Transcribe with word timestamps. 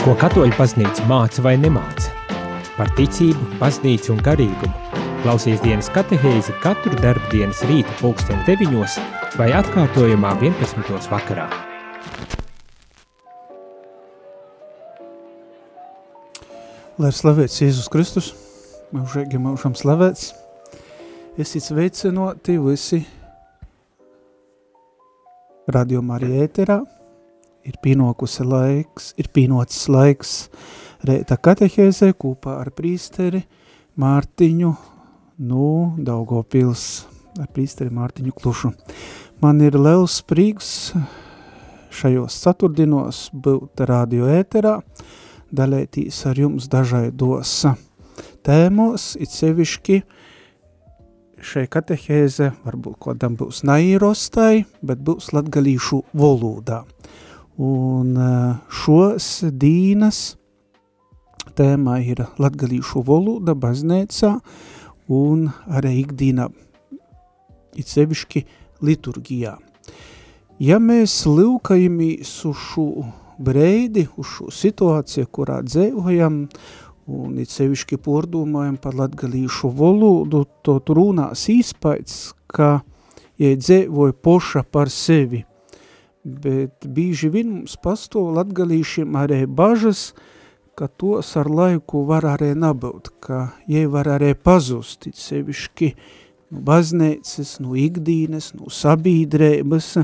Ko 0.00 0.14
katoļu 0.16 0.54
baznīca 0.56 1.02
māca 1.04 1.42
vai 1.44 1.58
nemāca? 1.60 2.08
Par 2.72 2.88
ticību, 2.96 3.58
baznīcu 3.60 4.14
un 4.14 4.20
garīgumu. 4.24 5.00
Klausies 5.20 5.58
dienas 5.60 5.90
katehēzi 5.92 6.54
katru 6.62 6.96
darbdienas 7.02 7.58
rītu 7.68 7.92
pulksteni 7.98 8.40
deviņos 8.46 8.94
vai 9.36 9.50
atkārtojumā 9.58 10.30
11. 10.40 11.10
vakarā. 11.12 11.44
Lai 16.96 17.10
ir 17.12 17.18
slavēts 17.18 17.60
Jēzus 17.60 17.90
Kristus, 17.92 18.30
mūžīgi 18.96 19.36
mūžam 19.36 19.76
slavēts, 19.76 20.30
esi 21.36 21.60
sveicinoti 21.60 22.56
visi 22.64 23.02
radio 25.68 26.00
Marija 26.00 26.48
ēterā, 26.48 26.78
ir 27.66 27.76
pienokusi 27.82 28.44
laiks, 28.46 29.12
ir 29.20 29.30
pienocis 29.32 29.88
laiks 29.92 30.34
reita 31.06 31.38
katehēzē 31.40 32.12
kopā 32.18 32.58
ar 32.60 32.72
prīsteri 32.76 33.42
Mārtiņu, 34.00 34.74
nu, 35.48 35.66
Daugopils, 36.00 36.84
ar 37.40 37.48
prīsteri 37.52 37.92
Mārtiņu 37.92 38.36
Klušu. 38.36 38.72
Man 39.40 39.60
ir 39.64 39.76
liels 39.80 40.20
prīgs 40.28 40.92
šajos 41.96 42.36
ceturtdinos 42.44 43.28
būt 43.32 43.82
radio 43.88 44.28
ēterā, 44.30 44.78
dalētīs 45.50 46.20
ar 46.30 46.38
jums 46.38 46.68
dažaidos 46.70 47.54
tēmos, 48.46 49.14
it 49.20 49.32
sevišķi 49.34 50.00
šai 51.40 51.64
katehēze 51.72 52.50
varbūt 52.66 52.98
kodam 53.00 53.36
būs 53.40 53.62
nairostai, 53.64 54.66
bet 54.84 55.00
būs 55.04 55.32
latgalīšu 55.34 56.02
valodā. 56.20 56.82
Un 57.60 58.14
eh, 58.16 58.56
šos 58.72 59.26
dīnas 59.52 60.20
tēmā 61.58 61.98
ir 62.08 62.22
latgalīšu 62.40 63.02
valoda 63.04 63.52
baznēcā 63.52 64.30
un 65.12 65.50
arī 65.68 65.98
ikdīna, 66.04 66.46
it 67.76 67.90
sevišķi 67.90 68.44
liturgijā. 68.86 69.58
Ja 70.60 70.78
mēs 70.80 71.18
lūkajamies 71.28 72.32
uz 72.48 72.62
šo 72.70 72.86
breidi, 73.40 74.06
uz 74.16 74.32
šo 74.38 74.48
situāciju, 74.52 75.28
kurā 75.28 75.60
dzēvojam, 75.66 76.42
un 77.10 77.38
it 77.42 77.52
sevišķi 77.52 78.00
pordomājam 78.00 78.80
par 78.80 78.96
latgalīšu 78.96 79.72
valodu, 79.76 80.46
to 80.64 80.78
runās 80.88 81.44
īspaids, 81.52 82.32
ka, 82.48 82.78
ja 83.40 83.52
dzēvoja 83.56 84.16
poša 84.16 84.64
par 84.64 84.92
sevi, 84.92 85.44
bet 86.24 86.86
bīži 86.86 87.30
vien 87.32 87.50
mums 87.54 87.76
pastāv 87.80 88.32
latgalīšiem 88.36 89.16
arī 89.16 89.44
bažas, 89.46 90.10
ka 90.76 90.88
tos 90.88 91.34
ar 91.36 91.48
laiku 91.50 92.04
var 92.08 92.24
arī 92.36 92.54
nabūt, 92.56 93.12
ka 93.20 93.50
jie 93.68 93.86
var 93.90 94.08
arī 94.16 94.34
pazust, 94.34 95.08
sevišķi 95.12 95.94
no 95.94 96.18
baznīcas, 96.50 97.58
no 97.62 97.76
ikdīnes, 97.78 98.52
no 98.58 98.70
sabiedrības, 98.72 99.94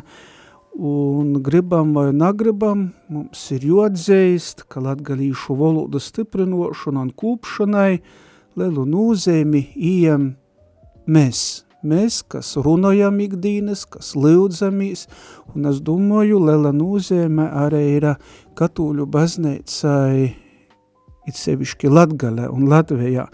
un 0.76 1.36
gribam 1.42 1.92
vai 1.96 2.10
nagribam, 2.14 2.90
mums 3.10 3.42
ir 3.56 3.66
jodzējist, 3.66 4.66
ka 4.70 4.82
latgalīšu 4.84 5.56
valodu 5.58 6.00
stiprinošana 6.02 7.06
un 7.06 7.12
kūpšanai 7.16 7.92
lielu 8.56 8.86
nozīmi 8.88 9.62
ījam 9.74 10.34
mēs, 11.06 11.65
mēs, 11.86 12.20
kas 12.28 12.54
runājam 12.60 13.20
ikdienas, 13.24 13.84
kas 13.88 14.14
lūdzamies, 14.18 15.06
un 15.54 15.70
es 15.70 15.80
domāju, 15.84 16.40
liela 16.48 16.72
nozīme 16.74 17.46
arī 17.64 17.84
ir 17.96 18.08
katoļu 18.58 19.06
baznīcai, 19.12 20.32
it 21.26 21.38
sevišķi 21.38 21.90
Latgalē 21.90 22.48
un 22.52 22.66
Latvijā, 22.70 23.26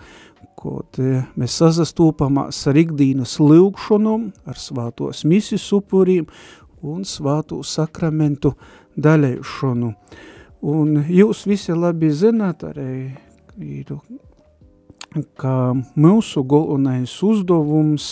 kaut 0.62 1.00
mēs 1.38 1.56
sazastūpamās 1.58 2.60
ar 2.70 2.78
ikdienas 2.78 3.38
lūgšanu, 3.42 4.16
ar 4.46 4.60
svātos 4.60 5.24
misis 5.28 5.64
upuriem 5.74 6.28
un 6.82 7.06
svātu 7.06 7.62
sakramentu 7.66 8.54
daļēšanu. 8.98 9.92
Un 10.62 11.00
jūs 11.10 11.46
visi 11.50 11.74
labi 11.74 12.12
zināt, 12.14 12.62
arī 12.62 13.10
ir 13.58 13.96
ka 15.36 15.74
mūsu 15.98 16.42
galvenais 16.48 17.12
uzdevums 17.24 18.08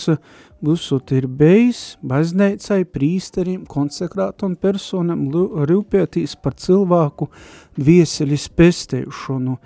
būsot 0.61 1.13
ir 1.17 1.27
bijis 1.27 1.97
baznīcai, 2.05 2.83
prīsteriem, 2.85 3.65
konsekrātam 3.69 4.55
personam 4.59 5.25
rūpētīs 5.31 6.37
par 6.41 6.57
cilvēku 6.61 7.31
vieselis 7.77 8.47
pestēšanu. 8.53 9.57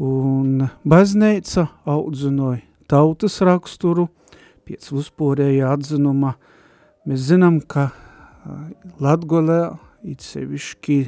Un 0.00 0.66
baznīca 0.86 1.66
audzinoja 1.84 2.62
tautas 2.90 3.38
raksturu, 3.44 4.08
pēc 4.66 4.90
uzporēja 4.96 5.74
atzinuma. 5.74 6.36
Mēs 7.08 7.28
zinām, 7.30 7.60
ka 7.60 7.90
Latgolē, 9.00 9.76
it 10.06 10.24
sevišķi 10.24 11.00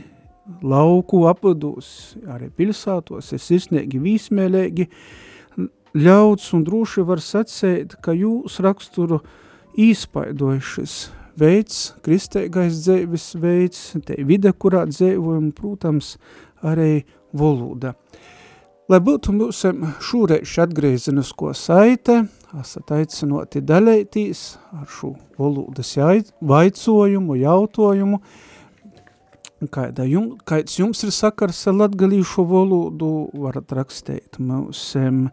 lauku 0.66 1.22
apados, 1.30 2.14
arī 2.28 2.50
pilsātos, 2.52 3.30
ir 3.32 3.42
sirsniegi 3.42 4.00
vīsmēlēgi, 4.02 4.88
ļauts 5.94 6.52
un 6.56 6.64
droši 6.66 7.04
var 7.06 7.22
sacēt, 7.22 7.96
ka 8.04 8.14
jūs 8.16 8.60
raksturu 8.64 9.20
īspaidojušas 9.78 10.96
veids, 11.40 11.80
kristēgais 12.04 12.82
dzēvis 12.84 13.32
veids, 13.40 13.80
te 14.06 14.18
vide, 14.28 14.52
kurā 14.52 14.84
dzēvojam, 14.88 15.50
protams, 15.56 16.16
arī 16.62 17.04
valoda. 17.32 17.94
Lai 18.90 18.98
būtu 19.00 19.32
mums 19.32 19.62
šūreiz 20.04 20.56
atgriezenisko 20.60 21.52
saite, 21.56 22.24
esat 22.60 22.90
aicinoti 22.92 23.62
daļētīs 23.64 24.42
ar 24.76 24.88
šo 24.90 25.14
valodas 25.38 25.94
vaicojumu, 26.40 27.38
jautojumu, 27.40 28.20
Kāda 29.70 30.02
jum, 30.10 30.32
kāds 30.42 30.74
jums 30.80 31.04
ir 31.06 31.12
sakars 31.14 31.60
ar 31.70 31.76
latgalīšu 31.76 32.42
valodu, 32.50 33.28
varat 33.44 33.70
rakstīt 33.76 34.40
mums 34.42 34.80
um, 34.98 35.28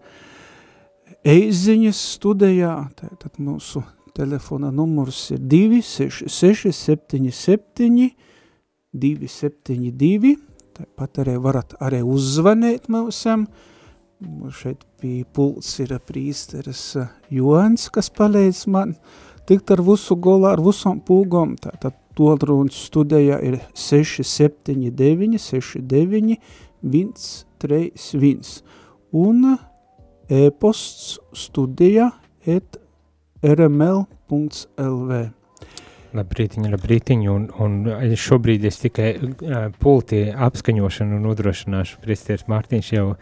eiziņas 1.27 1.99
studijā, 2.15 2.73
tātad 2.99 3.39
mūsu 3.41 3.83
telefona 4.15 4.71
numurs 4.71 5.29
ir 5.33 5.39
266 5.39 6.71
77 6.75 8.09
272, 8.93 10.35
tāpat 10.77 11.19
arī 11.23 11.35
varat 11.43 11.75
arī 11.83 12.01
uzzvanīt 12.01 12.87
mūsam, 12.89 13.45
šeit 14.51 14.83
pie 14.99 15.23
pults 15.33 15.77
ir 15.83 15.93
prīsteris 16.03 16.83
Joans, 17.31 17.89
kas 17.93 18.09
palīdz 18.09 18.65
man 18.71 18.95
tikt 19.49 19.71
ar 19.71 19.83
visu 19.85 20.17
golā, 20.19 20.55
ar 20.55 20.63
visam 20.65 20.99
pūgom, 21.05 21.55
tātad 21.61 21.97
Tolrunas 22.19 22.75
studijā 22.89 23.37
ir 23.45 23.61
679 23.77 25.39
69 25.39 26.35
131 26.83 28.63
un 29.15 29.55
e-posts 30.29 31.17
studija 31.33 32.11
et 32.45 32.79
rml.lv. 33.43 35.19
Labrītiņ, 36.09 36.65
labrītiņ, 36.73 37.25
un, 37.29 37.43
un 37.61 37.73
šobrīd 38.17 38.63
es 38.65 38.79
tikai 38.81 39.11
uh, 39.19 39.67
pulti 39.77 40.23
apskaņošanu 40.33 41.19
nodrošināšu. 41.21 41.99
Priestieris 42.01 42.47
Mārtiņš 42.49 42.89
jau 42.95 43.03
uh, 43.11 43.19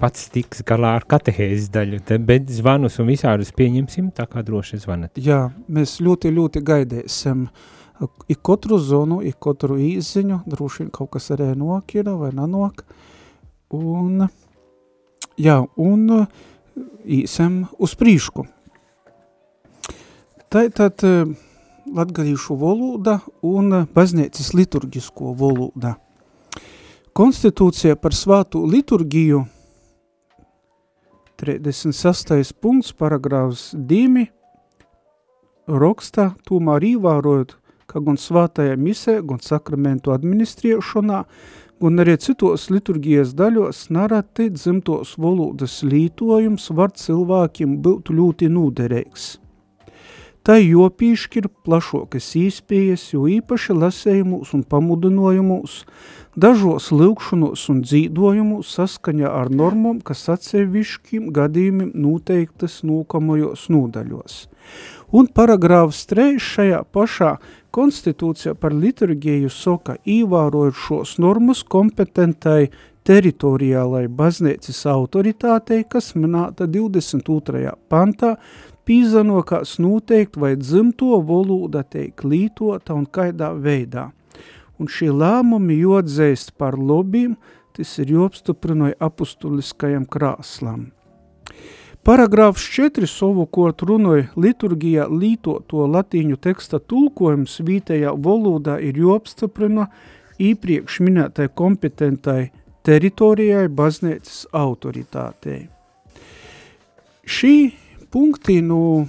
pats 0.00 0.30
tiks 0.32 0.64
galā 0.66 0.94
ar 0.96 1.04
katehēzes 1.08 1.68
daļu, 1.74 2.00
te, 2.08 2.16
bet 2.16 2.48
zvanus 2.48 2.96
un 3.02 3.10
visādus 3.12 3.52
pieņemsim, 3.56 4.08
tā 4.16 4.24
kā 4.32 4.44
droši 4.46 4.80
zvanat. 4.86 5.20
Jā, 5.20 5.42
mēs 5.68 5.98
ļoti, 6.04 6.32
ļoti 6.38 6.64
gaidēsim 6.64 7.44
ik 8.32 8.40
katru 8.44 8.80
zonu, 8.80 9.20
ik 9.24 9.36
katru 9.40 9.76
īziņu, 9.80 10.40
droši 10.48 10.84
vien 10.84 10.90
kaut 10.96 11.12
kas 11.18 11.28
arī 11.36 11.52
nokira 11.56 12.16
vai 12.16 12.32
nanok, 12.36 12.80
un 13.76 14.24
Jā, 15.36 15.58
un 15.76 16.04
uh, 16.08 16.28
īsam 17.04 17.66
uz 17.76 17.92
prīšku. 18.00 18.46
Tātad 20.48 21.02
uh, 21.04 21.34
latgalīšu 21.92 22.56
valoda 22.56 23.18
un 23.44 23.68
uh, 23.82 23.84
baznīcas 23.92 24.54
liturgisko 24.56 25.34
valoda. 25.36 25.98
Konstitūcija 27.16 27.98
par 28.00 28.16
svātu 28.16 28.64
liturgiju 28.64 29.42
36. 31.36 32.54
punkts, 32.56 32.94
paragrāfs 32.96 33.74
2, 33.76 34.24
raksta, 35.68 36.30
tomēr 36.48 36.94
īvārojot, 36.94 37.58
ka 37.84 38.00
gan 38.00 38.16
svātajā 38.16 38.76
misē, 38.80 39.18
gan 39.20 39.44
sakramentu 39.44 40.16
administriešanā 40.16 41.26
un 41.80 42.00
arī 42.00 42.16
citos 42.20 42.70
liturgijas 42.72 43.34
daļos 43.36 43.86
narati 43.92 44.48
dzimtos 44.54 45.16
valodas 45.20 45.82
lītojums 45.84 46.70
var 46.72 46.94
cilvēkiem 46.96 47.80
būt 47.84 48.12
ļoti 48.12 48.48
nūderīgs. 48.52 49.36
tai 50.46 50.60
jopīšķir 50.62 51.48
plašokas 51.66 52.28
īspējas, 52.38 53.08
jo 53.10 53.24
īpaši 53.26 53.74
lasējumus 53.74 54.52
un 54.54 54.62
pamudinojumus, 54.62 55.80
dažos 56.38 56.92
lūkšanos 56.94 57.64
un 57.72 57.80
dzīdojumos 57.82 58.70
saskaņā 58.78 59.26
ar 59.26 59.50
normām, 59.50 59.98
kas 59.98 60.22
atsevišķiem 60.36 61.32
gadījumiem 61.34 61.90
noteiktas 61.98 62.84
nūkamajos 62.86 63.66
nūdaļos. 63.74 64.38
Un 65.18 65.26
paragrāfs 65.34 66.06
3 66.14 66.38
šajā 66.38 66.84
pašā 66.94 67.32
konstitūcijā 67.76 68.54
par 68.56 68.74
liturgiju 68.74 69.50
soka 69.52 69.98
īvārojot 70.08 70.78
šos 70.86 71.16
normas 71.20 71.60
kompetentai 71.62 72.70
teritoriālai 73.06 74.06
baznīcas 74.08 74.80
autoritātei, 74.90 75.84
kas 75.88 76.14
minēta 76.16 76.66
22. 76.70 77.74
pantā, 77.92 78.36
pīzanokās 78.86 79.76
noteikt, 79.82 80.38
vai 80.40 80.54
dzimto 80.58 81.20
volūda 81.28 81.84
teik 81.90 82.24
lītota 82.24 82.96
un 82.96 83.06
kaidā 83.06 83.52
veidā. 83.54 84.08
Un 84.80 84.90
šie 84.92 85.12
lēmumi 85.12 85.78
jodzēst 85.80 86.56
par 86.58 86.76
lobiem, 86.78 87.36
tas 87.76 87.96
ir 88.02 88.12
jopstuprinoja 88.16 88.96
apustuliskajam 89.08 90.08
krāslam. 90.08 90.95
Paragrāfs 92.06 92.62
4 92.70 93.08
savukārt 93.10 93.82
runoja 93.82 94.28
liturgijā 94.38 95.08
lītoto 95.10 95.88
latīņu 95.90 96.36
teksta 96.38 96.78
tulkojums 96.78 97.56
vītējā 97.66 98.12
valodā 98.22 98.76
ir 98.78 99.00
jopstiprina 99.02 99.88
īpriekš 100.38 101.00
minētai 101.02 101.48
kompetentai 101.50 102.52
teritorijai 102.86 103.64
baznīcas 103.80 104.44
autoritātei. 104.54 105.64
Šī 107.26 107.54
punkti 108.14 108.60
no 108.62 108.78
nu, 108.78 109.08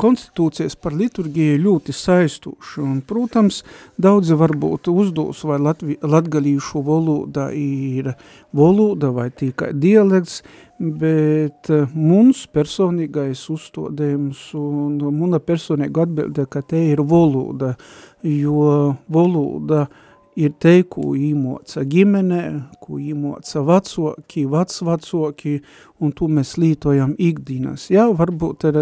konstitūcijas 0.00 0.76
par 0.80 0.94
liturgiju 0.96 1.58
ļoti 1.62 1.94
saistoši, 1.96 2.80
un, 2.84 3.00
protams, 3.06 3.62
daudzi 4.00 4.36
varbūt 4.38 4.90
uzdos, 4.92 5.42
vai 5.48 5.58
latvi, 5.62 5.98
latgalīšu 6.02 6.82
valoda 6.84 7.50
ir 7.54 8.12
valoda 8.54 9.10
vai 9.14 9.30
tikai 9.30 9.72
dialekts, 9.74 10.42
bet 10.78 11.70
eh, 11.70 11.90
mums 11.94 12.46
personīgais 12.54 13.44
uzstādījums 13.54 14.46
un 14.58 14.98
muna 15.14 15.38
personīga 15.38 16.08
atbilde, 16.08 16.48
ka 16.50 16.64
te 16.66 16.80
ir 16.92 17.04
valoda, 17.06 17.74
jo 18.22 18.96
valoda 19.08 19.86
ir 20.34 20.54
te, 20.58 20.80
ko 20.90 21.14
īmoca 21.14 21.84
ģimene, 21.86 22.42
ko 22.82 22.98
īmoca 22.98 23.62
vecoki, 23.68 24.44
vecvacoki, 24.50 25.54
un 26.02 26.14
to 26.16 26.28
mēs 26.28 26.56
lītojam 26.60 27.14
ikdienas. 27.22 27.86
Jā, 27.92 28.08
varbūt 28.18 28.66
ir 28.70 28.80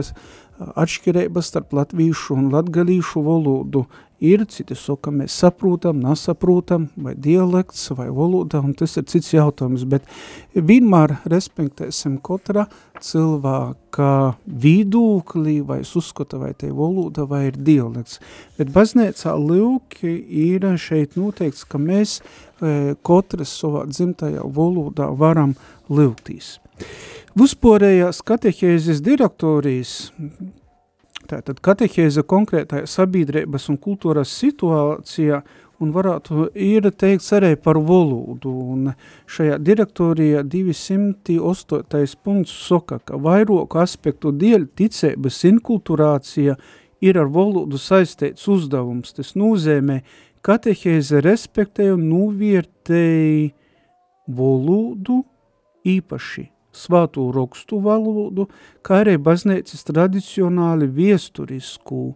atšķirības 0.76 1.53
starp 1.53 1.76
latvīšu 1.76 2.38
un 2.38 2.50
latgalīšu 2.55 3.23
valodu 3.26 3.87
ir, 4.23 4.44
citi 4.50 4.76
saka, 4.79 5.11
mēs 5.14 5.35
saprotam, 5.43 5.99
nesaprotam, 6.03 6.87
vai 6.97 7.14
dialekts, 7.19 7.88
vai 7.99 8.09
valoda, 8.14 8.61
un 8.62 8.75
tas 8.79 8.94
ir 8.99 9.06
cits 9.11 9.32
jautājums, 9.35 9.85
bet 9.88 10.06
vienmēr 10.55 11.17
respektēsim 11.31 12.19
katra 12.25 12.69
cilvēka 13.03 14.11
vidūkli, 14.47 15.59
vai 15.67 15.81
uzskata, 15.82 16.38
vai 16.38 16.53
te 16.59 16.70
valoda, 16.75 17.26
vai 17.29 17.49
ir 17.50 17.59
dialekts. 17.59 18.20
Bet 18.59 18.70
baznēcā 18.75 19.35
lūki 19.38 20.14
ir 20.47 20.69
šeit 20.79 21.19
noteikts, 21.19 21.67
ka 21.67 21.82
mēs 21.82 22.20
e, 22.20 22.94
katrs 23.03 23.56
savā 23.59 23.88
dzimtajā 23.91 24.47
valodā 24.55 25.11
varam 25.19 25.56
lūgtīs. 25.91 26.56
Vispārējās 27.38 28.20
katehēzes 28.29 29.00
direktorijas 29.05 30.11
Tātad 31.32 31.62
katehēze 31.64 32.25
konkrētajā 32.29 32.88
sabiedrības 32.90 33.70
un 33.73 33.79
kultūras 33.81 34.32
situācijā 34.37 35.38
un 35.82 35.94
varētu 35.94 36.49
ir 36.58 36.90
teikts 36.93 37.31
arī 37.38 37.55
par 37.56 37.79
valodu. 37.81 38.52
Un 38.75 38.93
šajā 39.31 39.56
direktorijā 39.62 40.43
208. 40.44 42.19
punkts 42.23 42.52
soka, 42.67 43.00
ka 43.00 43.17
vairoku 43.17 43.81
aspektu 43.81 44.35
dēļ 44.37 44.69
ticības 44.76 45.40
inkulturācija 45.55 46.58
ir 47.02 47.19
ar 47.19 47.32
valodu 47.32 47.81
saistīts 47.81 48.44
uzdevums. 48.52 49.17
Tas 49.17 49.32
nozīmē, 49.38 50.02
katehēze 50.44 51.25
respektē 51.25 51.94
un 51.96 52.08
novērtēja 52.12 53.52
valodu 54.28 55.23
īpaši 55.88 56.51
svāto 56.72 57.28
rakstu 57.34 57.80
valodu, 57.84 58.48
kā 58.82 59.02
arī 59.04 59.19
baznīcas 59.20 59.86
tradicionāli 59.88 60.88
viesturisku 60.88 62.12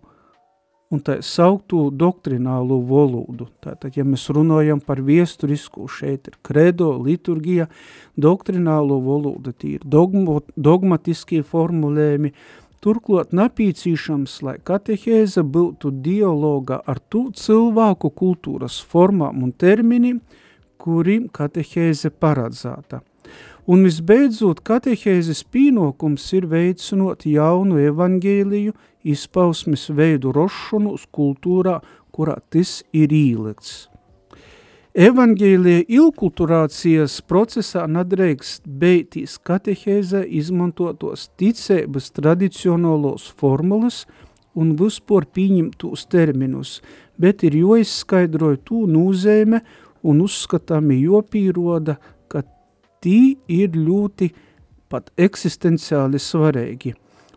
un 0.91 1.03
tā 1.03 1.19
sauktu 1.25 1.89
doktrinālu 1.91 2.79
valodu. 2.87 3.49
Tātad, 3.65 3.97
ja 3.99 4.05
mēs 4.07 4.29
runājam 4.31 4.81
par 4.83 5.03
viesturisku, 5.03 5.89
šeit 5.91 6.31
ir 6.31 6.37
kredo, 6.47 6.93
liturgija, 7.03 7.67
doktrinālo 8.17 9.01
valodu, 9.03 9.53
tie 9.53 9.77
ir 9.81 9.85
dogmo, 9.85 10.41
dogmatiskie 10.57 11.43
formulējumi, 11.47 12.33
turklāt 12.85 13.35
napīcīšams, 13.35 14.39
lai 14.47 14.57
katehēze 14.63 15.43
būtu 15.43 15.91
dialoga 16.05 16.79
ar 16.87 17.01
tu 17.11 17.27
cilvēku 17.35 18.13
kultūras 18.15 18.79
formām 18.79 19.43
un 19.43 19.53
terminiem, 19.53 20.21
kurim 20.79 21.27
katehēze 21.35 22.13
paredzēta. 22.15 23.03
Un 23.67 23.83
visbeidzot, 23.83 24.61
katehēzes 24.63 25.41
pīnokums 25.51 26.29
ir 26.39 26.45
veicinot 26.47 27.25
jaunu 27.27 27.81
evangēliju 27.83 28.77
izpausmes 29.03 29.89
veidu 29.91 30.31
rošanu 30.35 30.93
uz 30.95 31.09
kultūrā, 31.11 31.81
kurā 32.15 32.37
tas 32.51 32.85
ir 32.95 33.11
īlikts. 33.11 33.89
Evangēlija 34.97 35.83
ilkulturācijas 35.93 37.19
procesā 37.29 37.83
nadreikst 37.91 38.63
beitīs 38.65 39.35
katehēzē 39.45 40.23
izmantotos 40.39 41.27
ticēbas 41.37 42.15
tradicionālos 42.17 43.27
formulas 43.37 44.05
un 44.55 44.77
vispār 44.79 45.27
pieņemtos 45.27 46.07
terminus, 46.09 46.79
bet 47.19 47.43
ir 47.45 47.59
joizskaidroja 47.59 48.63
tū 48.63 48.87
nūzēme 48.89 49.61
un 50.07 50.23
uzskatāmi 50.25 51.03
jopīroda 51.03 51.99
tī 53.03 53.37
ir 53.49 53.75
ļoti 53.77 54.31
pat 54.91 55.11
eksistenciāli 55.19 56.21
svarīgi. 56.23 56.95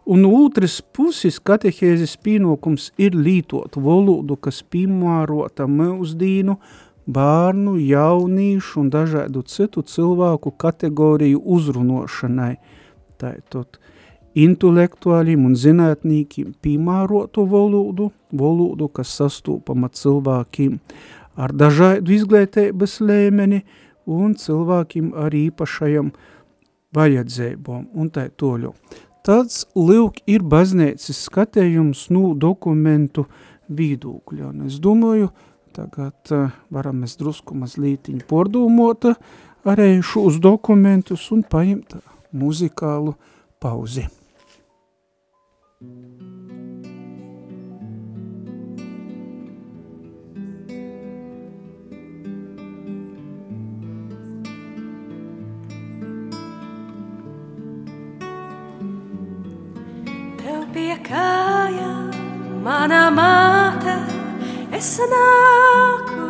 Un 0.10 0.26
otrs 0.26 0.80
puses 0.82 1.38
katehēzes 1.46 2.16
pienākums 2.26 2.90
ir 2.98 3.14
lītot 3.14 3.76
valodu, 3.78 4.40
kas 4.42 4.64
piemērota 4.66 5.68
mūsdīnu, 5.70 6.56
bērnu, 7.10 7.76
jaunīšu 7.78 8.80
un 8.84 8.90
dažādu 8.94 9.44
citu 9.46 9.84
cilvēku 9.86 10.54
kategoriju 10.58 11.42
uzrunošanai. 11.58 12.56
Tātad 13.22 13.78
intelektuāļiem 14.38 15.46
un 15.50 15.56
zinātnīkiem 15.58 16.56
piemērotu 16.64 17.46
valodu, 17.50 18.10
valodu, 18.32 18.90
kas 18.94 19.14
sastūpama 19.20 19.92
cilvēkiem 19.94 20.78
ar 21.40 21.54
dažādu 21.56 22.14
izglītības 22.18 23.00
līmeni, 23.02 23.64
un 24.10 24.36
cilvēkiem 24.40 25.12
ar 25.18 25.36
īpašajam 25.36 26.12
vajadzībām 26.96 27.90
un 27.94 28.10
tā 28.14 28.28
toļu. 28.30 28.74
Tāds 29.26 29.66
lūk 29.78 30.22
ir 30.32 30.46
baznīcas 30.48 31.26
skatējums 31.28 32.08
nu 32.16 32.34
dokumentu 32.40 33.28
vīdūkļa. 33.70 34.54
Un 34.54 34.66
es 34.70 34.80
domāju, 34.82 35.30
tagad 35.76 36.34
uh, 36.34 36.56
varam 36.74 37.04
mēs 37.04 37.18
drusku 37.20 37.58
mazlītiņu 37.60 38.26
pordūmot 38.30 39.12
arī 39.70 40.00
šos 40.06 40.40
dokumentus 40.42 41.28
un 41.36 41.44
paimt 41.44 42.00
muzikālu 42.32 43.18
pauzi. 43.62 44.08
Thank 45.80 46.22
you. 46.22 46.29
Mana 62.64 63.10
māte, 63.14 63.94
es 64.76 65.00
nāku. 65.12 66.28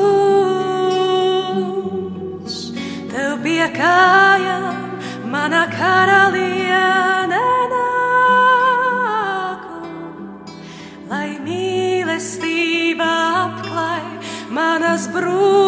tev 3.11 3.31
pie 3.43 3.67
kājām, 3.75 4.77
mana 5.33 5.63
karaliene 5.73 7.43
nāku, 7.73 8.61
lai 11.11 11.29
mīlestība 11.43 13.11
apklāj 13.43 14.05
manas 14.53 15.03
brūces. 15.11 15.62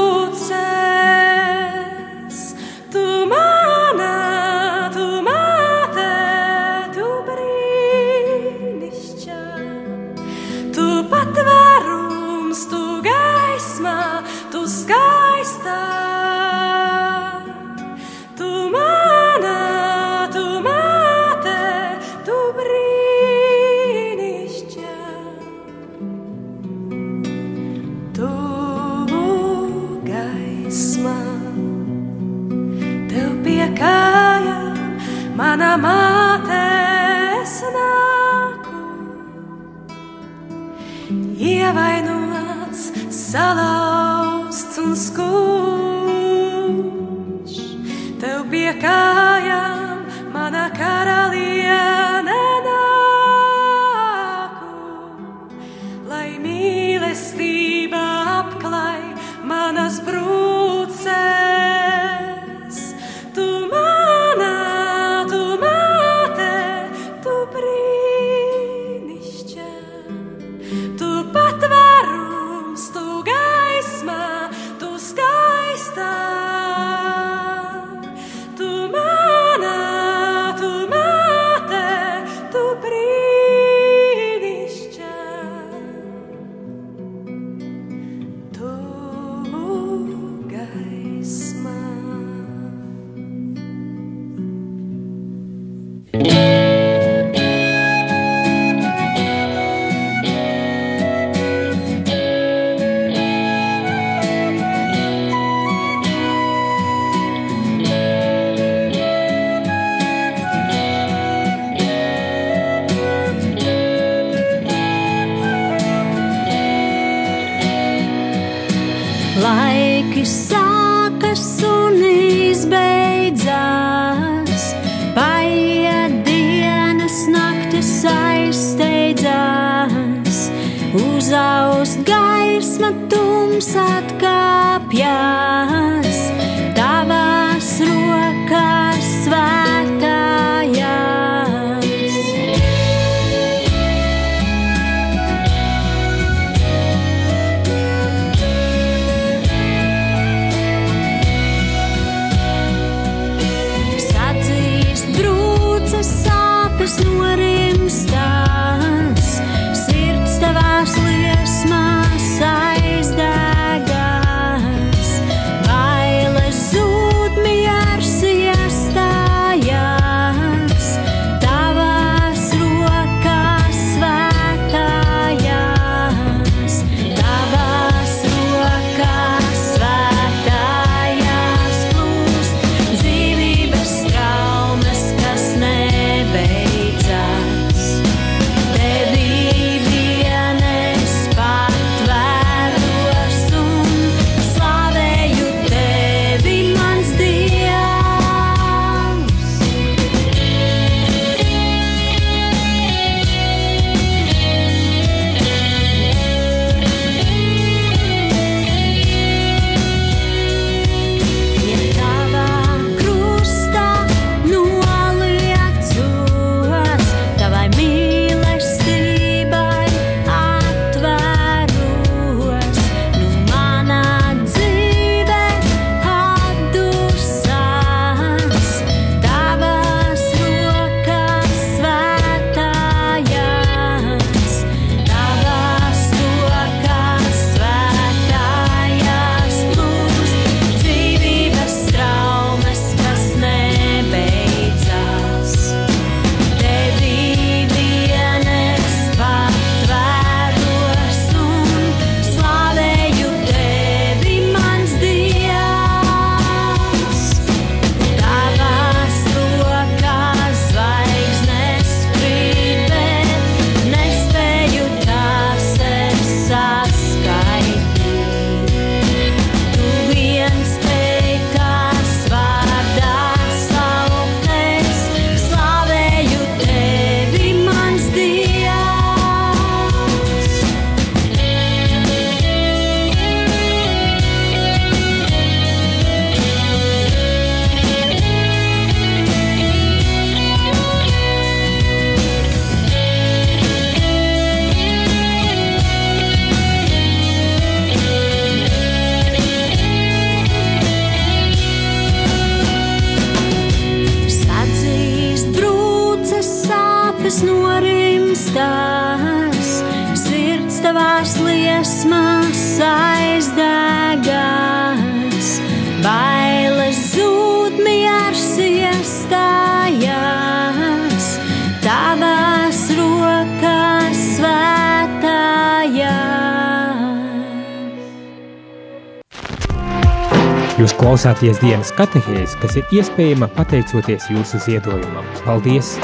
Jūs 330.85 330.99
klausāties 330.99 331.57
dienas 331.63 331.89
katehēs, 331.97 332.51
kas 332.61 332.75
ir 332.77 332.91
iespējama 332.93 333.47
pateicoties 333.55 334.27
jūsu 334.29 334.59
ziedojumam. 334.61 335.25
Paldies! 335.41 335.95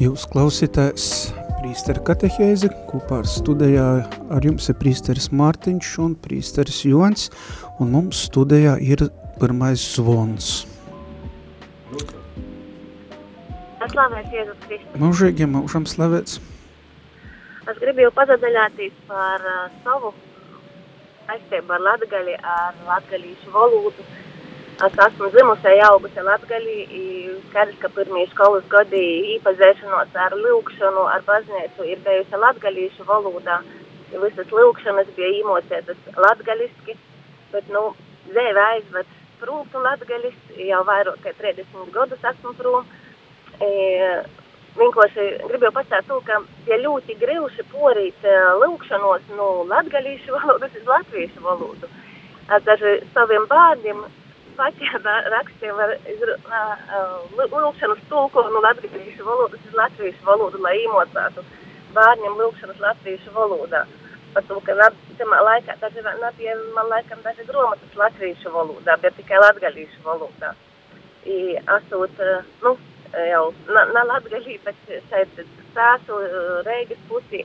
Jūs 0.00 0.22
klausītājs 0.32 1.08
prīstera 1.58 2.00
katehēzi, 2.06 2.70
kopā 2.88 3.18
ar 3.20 3.28
studijā 3.28 3.88
ar 4.32 4.46
jums 4.48 4.70
ir 4.72 4.78
prīsteris 4.80 5.28
Mārtiņš 5.28 5.90
un 6.06 6.14
prīsteris 6.24 6.78
Jons, 6.88 7.26
un 7.84 7.92
mums 7.92 8.22
studijā 8.30 8.78
ir 8.80 9.04
pirmais 9.36 9.84
zvons. 9.98 10.62
Slavēts 13.92 14.32
Jēzus 14.38 14.64
Kristus. 14.64 14.96
Mūžīgi 15.04 15.50
mūžam 15.52 15.84
slavēts. 15.84 16.40
Es 17.68 17.84
gribēju 17.84 18.14
pazadaļāties 18.16 18.96
par 19.12 19.44
uh, 19.44 19.68
savu 19.84 20.16
saistību 21.28 21.74
ar 21.76 21.84
latgali, 21.84 22.34
ar 22.40 22.76
latgalīšu 22.88 23.52
valodu. 23.52 24.04
Es 24.86 24.94
esmu 25.04 25.28
dzimusi, 25.34 25.72
augusi 25.88 26.22
latgalī, 26.22 26.76
i 27.00 27.02
skaidrs, 27.48 27.80
ka 27.82 27.90
pirmie 27.96 28.24
skolas 28.30 28.66
gadi 28.72 29.02
īpazīšanos 29.34 30.14
ar 30.24 30.36
lūkšanu, 30.38 31.04
ar 31.14 31.24
baznīcu 31.26 31.88
ir 31.92 32.00
bijusi 32.06 32.42
latgalīšu 32.44 33.08
valodā. 33.08 33.58
Visas 34.12 34.54
lūkšanas 34.54 35.10
bija 35.16 35.32
īmocētas 35.42 36.06
latgaliski, 36.16 36.96
bet, 37.52 37.66
nu, 37.74 37.90
dzīve 38.30 38.64
aizved 38.64 39.10
prūm 39.42 39.66
un 39.74 39.84
latgaliski, 39.84 40.70
jau 40.70 40.84
vairāk 40.86 41.20
kā 41.26 41.34
30 41.42 41.92
gadus 41.96 42.30
esmu 42.32 42.54
prūm. 42.62 42.86
Vienkārši 44.76 45.24
gribēju 45.48 46.02
to, 46.06 46.20
ka 46.26 46.40
tie 46.66 46.76
ļoti 46.82 47.16
grūti 47.18 47.64
porīt 47.72 48.24
e, 48.24 48.34
lūkšanos 48.62 49.30
no 49.38 49.48
latgalīšu 49.70 50.36
valodas 50.36 50.76
uz 50.76 50.86
latviešu 50.86 51.42
valodu. 51.42 51.88
Ar 52.48 52.62
saviem 53.14 53.46
bērniem 53.48 54.04
paķē 54.58 55.00
rakstīju 55.34 55.78
var 55.78 55.94
lūkšanas 57.38 58.04
tulko 58.10 58.44
no 58.52 58.62
latgalīšu 58.66 59.24
valodas 59.24 59.64
uz 59.70 59.80
latviešu 59.80 60.28
valodu, 60.28 60.60
lai 60.62 60.76
īmocātu 60.84 61.44
bērniem 61.96 62.38
lūkšanas 62.38 62.84
latviešu 62.84 63.34
valodā. 63.34 63.86
Par 64.34 64.44
to, 64.44 64.60
ka 64.60 64.90
tamā 65.18 65.40
laikā 65.42 65.74
daži 65.80 66.04
nebija, 66.04 66.54
man 66.76 66.90
laikam, 66.92 67.22
daži 67.24 67.46
gromatas 67.48 67.96
latviešu 67.96 68.52
valodā, 68.54 68.98
bet 69.02 69.16
tikai 69.16 69.40
latgalīšu 69.40 70.04
valodā. 70.04 70.52
I, 71.26 71.56
esot, 71.58 72.20
nu, 72.62 72.76
jau 73.12 73.48
na, 73.68 73.84
na 73.94 74.04
latgalī, 74.04 74.58
bet 74.64 74.76
šeit 75.10 75.40
stāstu 75.70 76.20
Reigas 76.66 77.00
pusī. 77.08 77.44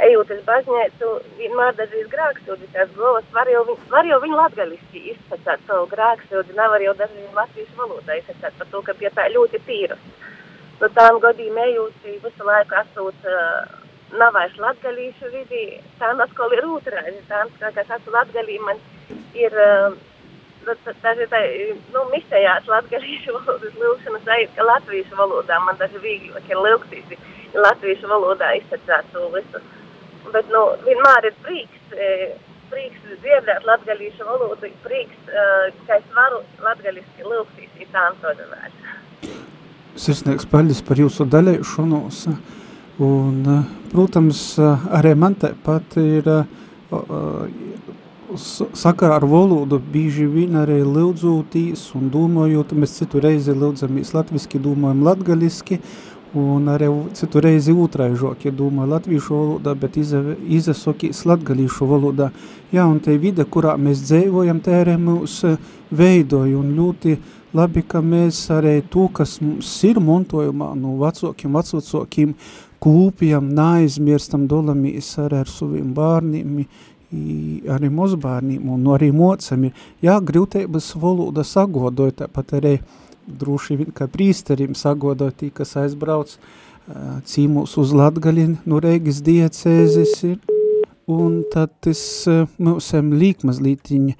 Ejot 0.00 0.30
uz 0.30 0.42
baznīcu, 0.46 1.08
vienmēr 1.38 1.74
dažreiz 1.74 2.06
grāksūdi 2.12 2.68
tās 2.72 2.90
govas, 2.94 3.26
var 3.34 3.48
jau, 3.50 3.64
viņ, 3.66 3.78
var 3.90 4.06
jau 4.06 4.20
viņu 4.22 4.36
latgaliski 4.38 5.02
izsacāt 5.12 5.64
savu 5.66 5.88
grāksūdi, 5.90 6.54
nevar 6.54 6.82
jau 6.84 6.94
dažreiz 6.94 7.32
latviešu 7.34 7.74
valodā 7.78 8.20
izsacāt 8.20 8.54
par 8.58 8.70
to, 8.70 8.82
ka 8.86 8.94
pie 9.00 9.10
tā 9.16 9.26
ļoti 9.34 9.60
tīras. 9.66 10.04
No 10.80 10.88
tām 10.94 11.18
godīm 11.20 11.58
ejot, 11.58 12.06
visu 12.06 12.46
laiku 12.46 12.78
esot 12.84 13.26
uh, 13.26 13.66
nav 14.20 14.30
vairs 14.38 14.54
latgalīšu 14.62 15.32
vidī, 15.34 15.64
tā 15.98 16.14
atkal 16.14 16.54
ir 16.54 16.70
otrādi, 16.70 17.18
tā, 17.28 17.42
ka 17.58 17.74
es 17.74 17.90
esmu 17.98 18.14
latgalī, 18.14 18.60
man 18.68 18.78
ir... 19.34 19.58
Uh, 19.58 19.98
daži 21.02 21.26
tā, 21.30 21.40
nu, 21.94 22.04
misējās 22.12 22.68
latgalīšu 22.70 23.34
valodas 23.36 23.76
lūkšanas 23.80 24.30
aiz, 24.36 24.52
ka 24.56 24.66
latviešu 24.66 25.18
valodā 25.18 25.58
man 25.64 25.78
daži 25.80 26.00
vīglāk 26.02 26.48
ir 26.50 26.62
lūgtīs, 26.64 27.16
latviešu 27.54 28.10
valodā 28.10 28.52
izsacāt 28.58 29.08
to 29.14 29.26
visu. 29.34 29.62
Bet, 30.30 30.48
nu, 30.52 30.62
vienmēr 30.86 31.30
ir 31.30 31.36
prīks, 31.44 31.94
prīks 32.70 33.06
dzirdēt 33.22 33.66
latgalīšu 33.66 34.26
valodu, 34.28 34.70
prīks, 34.84 35.30
ka 35.86 35.98
es 35.98 36.08
varu 36.16 36.42
latgaliski 36.62 37.26
lūgtīs, 37.26 37.70
ir 37.80 37.90
tā 37.94 38.06
antodināt. 38.12 38.76
Sirsnieks 40.00 40.46
paļas 40.48 40.84
par 40.86 41.00
jūsu 41.02 41.26
daļēšanos, 41.30 42.20
un, 43.04 43.40
protams, 43.90 44.44
arī 44.96 45.16
man 45.18 45.34
tāpat 45.40 45.98
ir 46.00 46.30
sakarā 48.36 49.16
ar 49.18 49.26
valodu 49.28 49.80
bīži 49.92 50.26
vien 50.30 50.58
arī 50.60 50.80
lūdzūtīs 50.84 51.88
un 51.98 52.10
domājot, 52.12 52.74
mēs 52.76 52.98
citu 53.00 53.22
reizi 53.22 53.54
lūdzamies 53.56 54.12
latviski, 54.14 54.60
domājam 54.62 55.02
latgaliski, 55.06 55.80
un 56.38 56.68
arī 56.70 56.88
citu 57.18 57.42
reizi 57.42 57.74
otraižok, 57.74 58.46
ja 58.46 58.52
domāju 58.54 58.92
latviešu 58.92 59.34
valodā, 59.34 59.74
bet 59.74 59.98
izasokīs 59.98 61.24
latgalīšu 61.26 61.88
valodā. 61.90 62.30
Jā, 62.70 62.86
un 62.86 63.00
te 63.02 63.16
vide, 63.18 63.44
kurā 63.44 63.74
mēs 63.80 64.04
dzēvojam, 64.06 64.62
te 64.62 64.76
arī 64.78 64.94
mūs 65.00 65.40
veidoja, 65.90 66.56
un 66.60 66.74
ļoti 66.78 67.16
labi, 67.56 67.82
ka 67.82 68.02
mēs 68.04 68.44
arī 68.54 68.78
to, 68.90 69.08
kas 69.14 69.40
mums 69.42 69.72
ir 69.88 69.98
montojumā, 69.98 70.74
no 70.78 70.94
vecokiem, 71.00 71.56
vecocokiem, 71.58 72.36
kūpjam, 72.80 73.50
neaizmirstam, 73.56 74.46
dolamies 74.48 75.10
arī 75.20 75.42
ar 75.42 75.50
saviem 75.50 75.90
bārniem, 75.96 76.62
arī 77.10 77.90
mazbērniem 77.90 78.68
un 78.70 78.88
arī 78.94 79.10
mocam 79.14 79.66
ir, 79.66 79.84
jā, 80.02 80.16
grūtības 80.22 80.92
valoda 81.00 81.44
sagodot, 81.46 82.20
tāpat 82.20 82.56
arī 82.60 82.74
droši 83.26 83.78
vien, 83.80 83.92
kā 83.94 84.06
prīsterim 84.10 84.76
sagodot 84.78 85.36
tī, 85.40 85.50
kas 85.54 85.76
aizbrauc 85.80 86.36
cīmūs 87.26 87.76
uz 87.78 87.94
Latgali, 87.94 88.48
no 88.66 88.80
Reigas 88.82 89.20
diecēzes 89.26 90.14
ir, 90.26 90.38
un 91.10 91.42
tad 91.52 91.74
tas 91.84 92.02
mūsam 92.58 93.12
līk 93.18 93.44
mazlītiņa, 93.46 94.16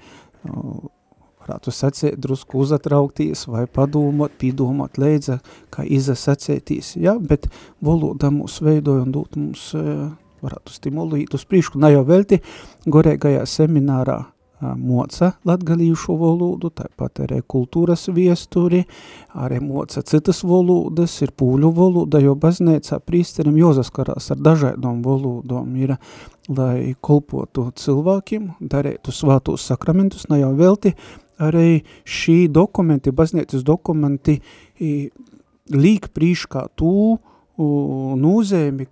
varētu 1.41 1.73
sacēt, 1.73 2.19
drusku 2.21 2.61
uzatraukties 2.61 3.47
vai 3.49 3.65
padomot, 3.67 4.35
pīdomot 4.39 4.99
leidza, 5.01 5.39
kā 5.73 5.85
izasacētīs, 5.87 6.95
jā, 7.01 7.17
bet 7.19 7.47
valoda 7.83 8.31
mūs 8.33 8.59
veidoja 8.63 9.07
un 9.07 9.15
dot 9.15 9.39
mums 9.39 9.71
varētu 10.43 10.75
stimulēt 10.75 11.33
uz 11.37 11.47
priekšu, 11.47 11.79
ne 11.81 11.93
jau 11.95 12.05
velti 12.07 12.41
gorēgajā 12.89 13.45
seminārā 13.49 14.19
moca 14.61 15.31
latgalīšu 15.47 16.15
valodu, 16.19 16.69
tāpat 16.75 17.23
arī 17.25 17.39
kultūras 17.49 18.07
viesturi, 18.13 18.83
arī 19.33 19.59
moca 19.63 20.03
citas 20.05 20.43
valodas, 20.45 21.15
ir 21.25 21.33
pūļu 21.37 21.71
valoda, 21.75 22.21
jo 22.21 22.35
baznēcā 22.39 23.01
prīsterim 23.05 23.57
jāsaskarās 23.57 24.31
ar 24.35 24.43
dažādām 24.45 25.01
valodām, 25.05 25.73
ir, 25.81 25.95
lai 26.51 26.93
kolpotu 27.01 27.69
cilvēkiem, 27.77 28.51
darētu 28.61 29.13
svātos 29.15 29.65
sakramentus, 29.71 30.27
ne 30.29 30.41
jau 30.43 30.53
velti, 30.57 30.93
arī 31.41 31.81
šī 32.05 32.45
dokumenti, 32.53 33.13
baznēcas 33.15 33.65
dokumenti, 33.65 34.37
līk 35.71 36.09
prīškā 36.13 36.67
tū, 36.77 37.17
nūzēmi, 37.57 38.87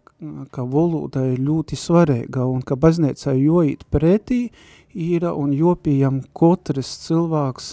ka 0.52 0.66
valoda 0.68 1.24
ir 1.30 1.40
ļoti 1.40 1.78
svarīga 1.80 2.44
un 2.50 2.62
ka 2.66 2.76
baznīcai 2.76 3.38
joīt 3.40 3.86
pretī 3.92 4.50
ir 4.94 5.26
un 5.30 5.54
jopījam 5.56 6.22
katrs 6.36 6.92
cilvēks 7.06 7.70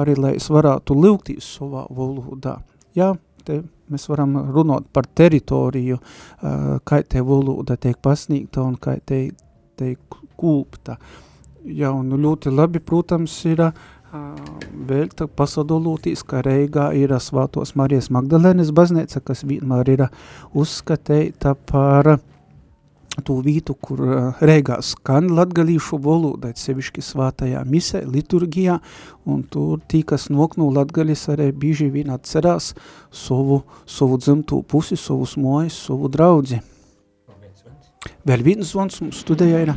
arī, 0.00 0.16
lai 0.16 0.34
es 0.38 0.48
varētu 0.52 0.96
lūgtīs 0.96 1.48
savā 1.58 1.84
valodā. 1.92 2.60
Jā, 2.96 3.12
te 3.44 3.60
mēs 3.90 4.06
varam 4.08 4.36
runāt 4.54 4.86
par 4.94 5.06
teritoriju, 5.06 5.98
kā 6.86 7.02
te 7.02 7.22
valoda 7.26 7.76
tiek 7.76 7.98
pasniegta 8.02 8.64
un 8.64 8.78
kā 8.80 8.96
te 9.04 9.22
tiek 9.80 10.20
kūpta. 10.40 10.96
Jā, 11.60 11.90
un 11.92 12.14
ļoti 12.16 12.52
labi, 12.54 12.80
protams, 12.80 13.34
ir 13.50 13.66
vēl 14.10 15.10
pasadolūtīs, 15.36 16.24
ka 16.26 16.42
Reigā 16.46 16.90
ir 16.98 17.14
Svātos 17.22 17.76
Marijas 17.78 18.10
Magdalēnes 18.10 18.72
baznīca, 18.74 19.22
kas 19.22 19.44
vienmēr 19.46 19.92
ir 19.94 20.02
uzskatīta 20.54 21.54
par 21.68 22.16
tū 23.26 23.36
vītu, 23.44 23.76
kur 23.80 24.00
Reigā 24.40 24.80
skan 24.86 25.30
latgalīšu 25.36 26.00
valoda, 26.02 26.52
sevišķi 26.56 27.04
svātajā 27.04 27.62
misē, 27.68 28.02
liturgijā, 28.08 28.80
un 29.26 29.44
tur 29.44 29.80
tī, 29.90 30.02
kas 30.06 30.28
nok 30.30 30.56
no 30.60 30.70
latgalis 30.74 31.28
arī 31.32 31.50
bīži 31.52 31.90
vien 31.92 32.10
atcerās 32.14 32.72
savu, 33.10 33.62
savu 33.86 34.18
dzimtū 34.18 34.62
pusi, 34.66 34.98
savus 34.98 35.36
mojas, 35.36 35.78
savu 35.86 36.10
draudzi. 36.10 36.60
Vēl 38.26 38.44
viens 38.46 38.70
zvans 38.72 39.02
mums 39.04 39.24
studējā 39.24 39.64
ir. 39.66 39.74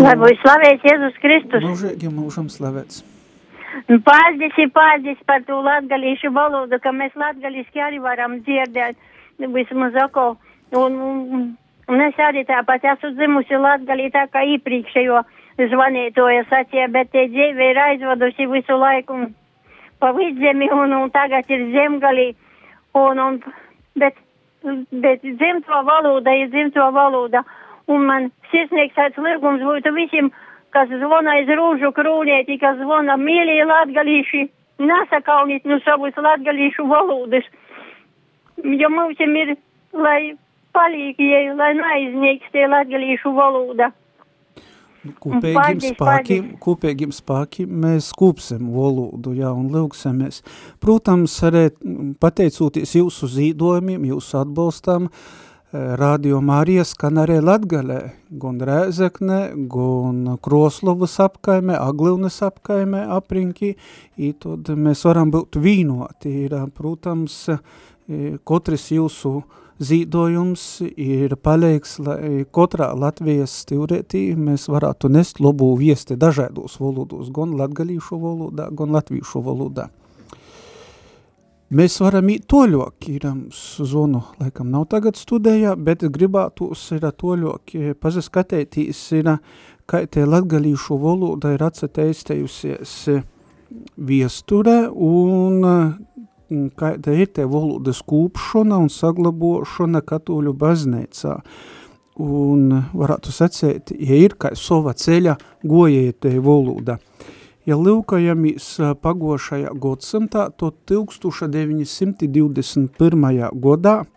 Lai 0.00 0.16
būs 0.18 0.38
slavēts 0.42 0.86
Jēzus 0.86 1.16
Kristus. 1.22 1.64
Mūžīgi 1.64 2.12
mūžam 2.14 2.50
slavēts. 2.52 3.02
Paldies, 4.06 4.58
paldies 4.74 5.18
par 5.26 5.42
to 5.46 5.60
latgalīšu 5.64 6.30
valodu, 6.34 6.78
ka 6.82 6.92
mēs 6.94 7.14
latgalīski 7.18 7.82
arī 7.82 7.98
varam 8.02 8.38
dzirdēt 8.46 8.96
vismaz 9.38 9.96
ako. 10.04 10.36
Un, 10.78 10.98
un, 11.02 11.44
un 11.90 12.02
es 12.04 12.18
arī 12.22 12.44
tāpat 12.46 12.84
esmu 12.92 13.12
dzimusi 13.16 13.58
latgalī 13.58 14.10
tā 14.14 14.26
kā 14.30 14.44
iepriekšējo 14.54 15.22
zvanītoja 15.70 16.46
sacīja, 16.50 16.88
bet 16.94 17.10
te 17.12 17.26
dzīve 17.32 17.70
ir 17.72 17.80
aizvadusi 17.86 18.46
visu 18.50 18.78
laiku 18.78 19.24
pa 20.00 20.12
vidzemi 20.16 20.70
un, 20.72 20.94
un 20.96 21.10
tagad 21.10 21.50
ir 21.50 21.66
zemgalī. 21.74 22.30
Un, 22.96 23.18
un, 23.22 23.40
bet, 23.98 24.16
bet 24.90 25.22
dzimto 25.22 25.82
valoda 25.86 26.34
ir 26.34 26.50
dzimto 26.54 26.90
valoda. 26.94 27.44
Un 27.90 28.06
man 28.06 28.30
sirsnīgs 28.52 28.96
tāds 28.96 29.18
lirgums 29.18 29.64
būtu 29.66 29.92
visiem, 29.96 30.30
kas 30.74 30.90
zvana 31.02 31.38
aiz 31.38 31.50
rūžu 31.50 31.90
krūlēti, 31.96 32.58
kas 32.62 32.78
zvana 32.78 33.16
mīļie 33.18 33.64
latgalīši, 33.66 34.44
nesakauniet 34.80 35.66
no 35.68 35.80
savus 35.84 36.16
latgalīšu 36.16 36.86
valodas. 36.90 37.48
Jo 38.60 38.90
mums 38.92 39.20
ir, 39.20 39.56
lai 39.96 40.36
palīgie, 40.76 41.50
lai 41.56 41.72
neaizniegs 41.78 42.52
tie 42.54 42.68
latgalīšu 42.70 43.34
valoda. 43.34 43.90
Kopīgiem 45.00 45.56
Paldies, 45.56 45.94
spēkiem, 45.94 46.48
kopīgiem 46.60 47.12
spēkiem 47.16 47.70
mēs 47.86 48.10
kūpsim 48.20 48.66
valodu, 48.74 49.32
jā, 49.32 49.48
un 49.48 49.70
lūgsimies. 49.72 50.42
Protams, 50.82 51.38
arī 51.48 51.70
pateicoties 52.20 52.98
jūsu 52.98 53.30
zīdojumiem, 53.32 54.04
jūsu 54.10 54.42
atbalstam, 54.42 55.08
eh, 55.08 55.49
Radio 55.72 56.40
Mārija 56.42 56.82
skan 56.82 57.20
arī 57.22 57.36
Latgalē, 57.38 57.98
gan 58.42 58.56
Rēzekne, 58.58 59.52
gan 59.70 60.24
Kroslovas 60.42 61.14
apkaimē, 61.22 61.76
Aglivnes 61.78 62.40
apkaimē, 62.42 63.04
aprinki, 63.14 63.76
i 64.18 64.32
tad 64.34 64.72
mēs 64.74 65.04
varam 65.06 65.30
būt 65.30 65.60
vīnoti. 65.62 66.32
Ir, 66.48 66.56
protams, 66.74 67.36
katrs 68.50 68.88
jūsu 68.90 69.36
zīdojums 69.78 70.66
ir 70.90 71.36
palīgs, 71.38 72.00
lai 72.02 72.42
katrā 72.50 72.90
Latvijas 72.98 73.54
stīvrētī 73.62 74.24
mēs 74.34 74.66
varētu 74.74 75.12
nest 75.14 75.38
labu 75.38 75.70
viesti 75.78 76.18
dažādos 76.18 76.80
valodos, 76.82 77.30
gan 77.30 77.54
latgalīšu 77.62 78.18
valodā, 78.18 78.72
gan 78.74 78.90
latvīšu 78.98 79.46
valodā. 79.46 79.86
Mēs 81.70 82.00
varam 82.02 82.26
īt 82.32 82.48
toļok, 82.50 83.06
ir 83.14 83.28
zvonu, 83.54 84.24
laikam 84.40 84.72
nav 84.72 84.88
tagad 84.90 85.14
studējā, 85.14 85.76
bet 85.78 86.02
gribētos 86.02 86.82
ir 86.96 87.06
toļok 87.14 87.76
pazaskatētīs, 88.02 89.02
ir, 89.20 89.30
kā 89.86 90.00
te 90.10 90.24
latgalīšu 90.26 90.98
valoda 90.98 91.52
ir 91.54 91.62
atsateistējusies 91.68 92.96
viesture 94.10 94.76
un 94.90 95.62
kāda 96.74 97.14
ir 97.14 97.30
te 97.38 97.46
valodas 97.46 98.02
kūpšana 98.02 98.82
un 98.82 98.90
saglabošana 98.90 100.02
katoļu 100.10 100.58
baznīcā. 100.58 101.38
Un 102.20 102.80
varētu 102.98 103.30
sacēt, 103.30 103.94
ja 103.94 104.18
ir 104.26 104.34
kā 104.34 104.56
sova 104.58 104.98
ceļa 104.98 105.38
gojēja 105.62 106.18
te 106.26 106.34
valoda. 106.42 106.98
Ja 107.68 107.76
lūkojamies 107.76 108.80
pagošajā 109.04 109.68
godsimtā, 109.76 110.48
to 110.56 110.72
1921. 110.88 112.88
godā 113.52 114.08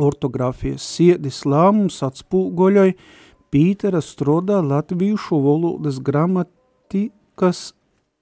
ortogrāfijas 0.00 0.80
siedis 0.80 1.44
lēmums 1.44 2.00
atspūgoļoja 2.06 2.94
Pītera 3.52 4.00
Strodā 4.04 4.60
latvīšu 4.64 5.40
valodas 5.44 5.98
gramatikas 6.04 7.74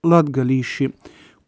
latgalīši, 0.04 0.88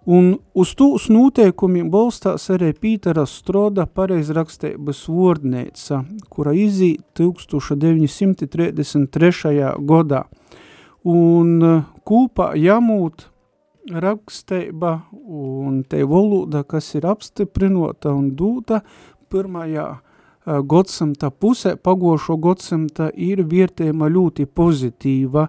Un 0.04 0.34
uz 0.52 0.74
tūs 0.76 1.06
noteikumiem 1.08 1.88
balstās 1.88 2.50
arī 2.52 2.76
Pītera 2.76 3.24
Stroda 3.24 3.88
pareizrakstības 3.88 5.08
vordnēca, 5.08 6.04
kura 6.28 6.52
izīt 6.52 7.00
1933. 7.16 9.80
godā. 9.80 10.28
Un 11.08 11.80
kūpā 12.04 12.52
jamūt 12.60 13.32
raksteiba 13.92 15.08
un 15.24 15.84
te 15.88 16.04
valoda, 16.04 16.64
kas 16.68 16.94
ir 16.98 17.06
apstiprinota 17.08 18.12
un 18.12 18.36
dūta 18.36 18.84
pirmajā 19.32 20.04
godsimta 20.44 21.30
pusē, 21.30 21.76
pagošo 21.80 22.36
godsimta 22.36 23.10
ir 23.16 23.44
vietējuma 23.48 24.08
ļoti 24.12 24.46
pozitīva, 24.46 25.48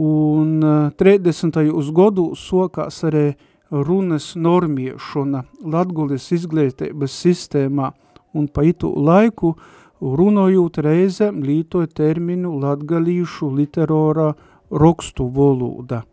un 0.00 0.64
30. 0.96 1.92
godu 1.92 2.34
sokās 2.36 3.04
arī 3.04 3.36
runas 3.70 4.34
normiešana 4.36 5.44
Latgulis 5.64 6.30
izglītības 6.32 7.14
sistēmā, 7.22 7.90
un 8.34 8.48
pa 8.48 8.64
itu 8.66 8.92
laiku 8.94 9.54
runojot 10.00 10.78
reizēm 10.84 11.40
lītoja 11.42 11.88
terminu 11.88 12.56
latgalīšu 12.60 13.48
literārā 13.56 14.34
rokstu 14.70 15.26
valoda. 15.32 16.04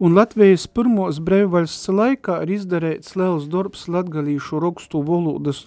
Un 0.00 0.14
Latvijas 0.16 0.64
pirmos 0.72 1.18
brevvaļsts 1.20 1.90
laikā 1.92 2.38
ir 2.44 2.54
izdarēts 2.54 3.16
liels 3.20 3.50
darbs 3.52 3.84
latgalīšu 3.92 4.60
rokstu 4.62 5.02
valodas 5.04 5.66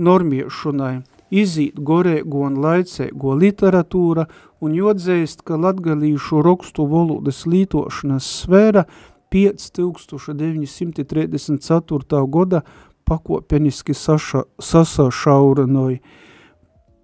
normiešanai, 0.00 1.02
izīt 1.28 1.76
gorēgo 1.76 2.46
un 2.48 2.56
laicēgo 2.64 3.34
literatūra 3.42 4.24
un 4.64 4.76
jodzēst, 4.78 5.42
ka 5.44 5.58
latgalīšu 5.60 6.40
rokstu 6.46 6.86
valodas 6.88 7.42
lītošanas 7.44 8.30
sfēra 8.40 8.86
pēc 9.34 9.58
1934. 9.74 12.26
goda 12.30 12.62
pakopeniski 13.04 13.94
saša, 13.94 14.42
sasašaurinoja. 14.62 15.98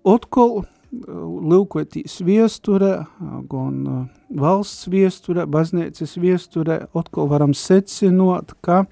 Otkal 0.06 0.62
lūkotīs 0.90 2.18
viesture, 2.26 3.04
gan 3.50 4.08
valsts 4.30 4.88
viesture, 4.90 5.46
baznīcas 5.46 6.16
viesture, 6.18 6.86
otkal 6.94 7.28
varam 7.30 7.54
secinot, 7.54 8.54
ka 8.64 8.84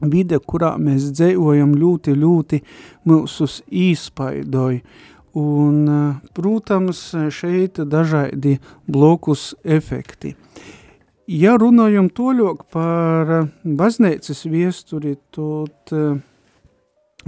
vide, 0.00 0.40
kurā 0.40 0.74
mēs 0.80 1.10
dzējojam 1.14 1.74
ļoti, 1.78 2.16
ļoti 2.18 2.60
mūsus 3.08 3.62
īspaidoja. 3.70 4.82
Un, 5.34 5.88
protams, 6.34 7.08
šeit 7.34 7.80
dažādi 7.90 8.58
blokus 8.86 9.54
efekti. 9.64 10.36
Ja 11.24 11.54
runājam 11.56 12.10
toļok 12.12 12.66
par 12.68 13.30
baznīcas 13.64 14.44
viesturi, 14.44 15.14
tad 15.32 15.88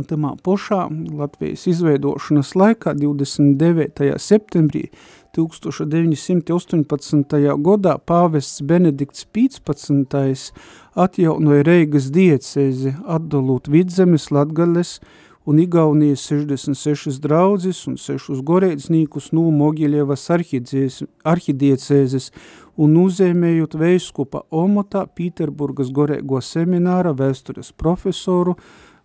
tamā 0.04 0.36
pošā 0.44 0.92
Latvijas 1.16 1.64
izveidošanas 1.70 2.52
laikā 2.60 2.92
29. 2.92 4.20
septembrī 4.20 4.92
1918. 5.32 7.40
gadā 7.64 7.96
pāvests 7.96 8.60
Benedikts 8.60 9.24
15. 9.32 10.52
atjaunoja 10.92 11.64
Reigas 11.64 12.12
diecēzi, 12.12 13.00
atdalot 13.00 13.64
Vidzemes, 13.72 14.28
Latgales 14.28 15.00
un 15.46 15.60
Igaunijas 15.62 16.26
66 16.28 17.20
draudzes 17.22 17.86
un 17.88 17.96
6 17.96 18.42
gorēdzniekus 18.44 19.32
no 19.32 19.48
Mogiļevas 19.54 20.28
arhidiecēzes 20.36 22.32
un 22.76 22.96
uzēmējot 23.00 23.76
veiskupa 23.80 24.42
Omotā 24.50 25.06
Pīterburgas 25.06 25.90
gorēgo 25.94 26.40
semināra 26.44 27.14
vēstures 27.16 27.72
profesoru 27.72 28.56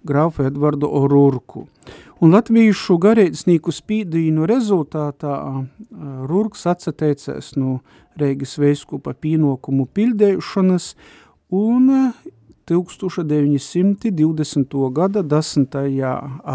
grāfu 0.07 0.43
Edvardu 0.47 0.87
Orurku. 0.89 1.67
Un 2.21 2.31
latvīšu 2.35 2.97
garēdznieku 3.01 3.71
spīdīnu 3.73 4.45
rezultātā 4.49 5.35
Rurks 6.29 6.67
atsateicēs 6.69 7.55
no 7.57 7.79
Reigas 8.19 8.57
veiskupa 8.61 9.11
pīnokumu 9.17 9.85
pildējušanas 9.89 10.85
un 11.57 12.13
1920. 12.69 14.75
gada 14.93 15.21
10. 15.23 15.75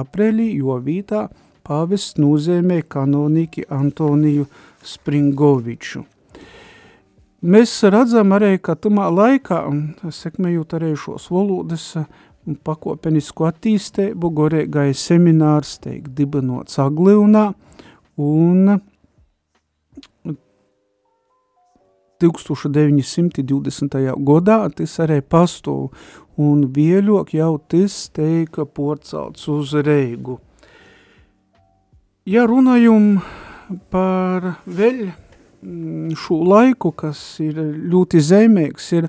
aprīlī, 0.01 0.49
jo 0.63 0.75
vītā 0.81 1.29
pāvests 1.67 2.15
nozīmē 2.23 2.79
kanoniki 2.87 3.63
Antoniju 3.69 4.47
Springoviču. 4.87 6.16
Mēs 7.47 7.71
redzam 7.87 8.33
arī, 8.35 8.57
ka 8.59 8.75
tamā 8.75 9.07
laikā, 9.13 9.61
sekmējot 10.11 10.73
arī 10.79 10.89
šos 10.99 11.29
valodas 11.31 11.85
pakopenisku 12.67 13.47
attīstību, 13.47 14.31
gorēgai 14.35 14.91
seminārs 14.99 15.77
teik 15.85 16.09
dibinots 16.17 16.81
Agliunā, 16.83 17.53
un 18.19 18.81
1920. 22.19 23.97
gadā 24.31 24.59
tas 24.81 24.97
arī 25.05 25.21
pastāv, 25.23 25.93
un 26.41 26.67
vieļok 26.75 27.35
jau 27.37 27.53
tas 27.71 28.09
teika 28.17 28.67
porcelts 28.67 29.47
uz 29.53 29.75
Reigu. 29.87 30.41
Ja 32.27 32.43
runājam 32.51 33.21
par 33.93 34.43
mm, 34.67 35.26
šo 36.17 36.41
laiku, 36.47 36.93
kas 36.97 37.21
ir 37.45 37.59
ļoti 37.91 38.23
zemīgs, 38.23 38.89
ir, 38.97 39.09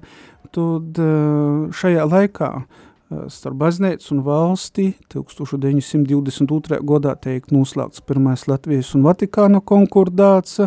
tad 0.55 1.01
eh, 1.01 1.67
šajā 1.77 2.05
laikā 2.07 2.51
eh, 2.61 3.25
starp 3.33 3.59
baznīcu 3.61 4.13
un 4.15 4.23
valsti 4.25 4.87
1922. 5.13 6.79
gadā 6.87 7.17
teikt 7.21 7.53
noslēgts 7.55 8.05
pirmais 8.07 8.47
Latvijas 8.49 8.93
un 8.97 9.05
Vatikāna 9.07 9.61
konkordāts, 9.61 10.61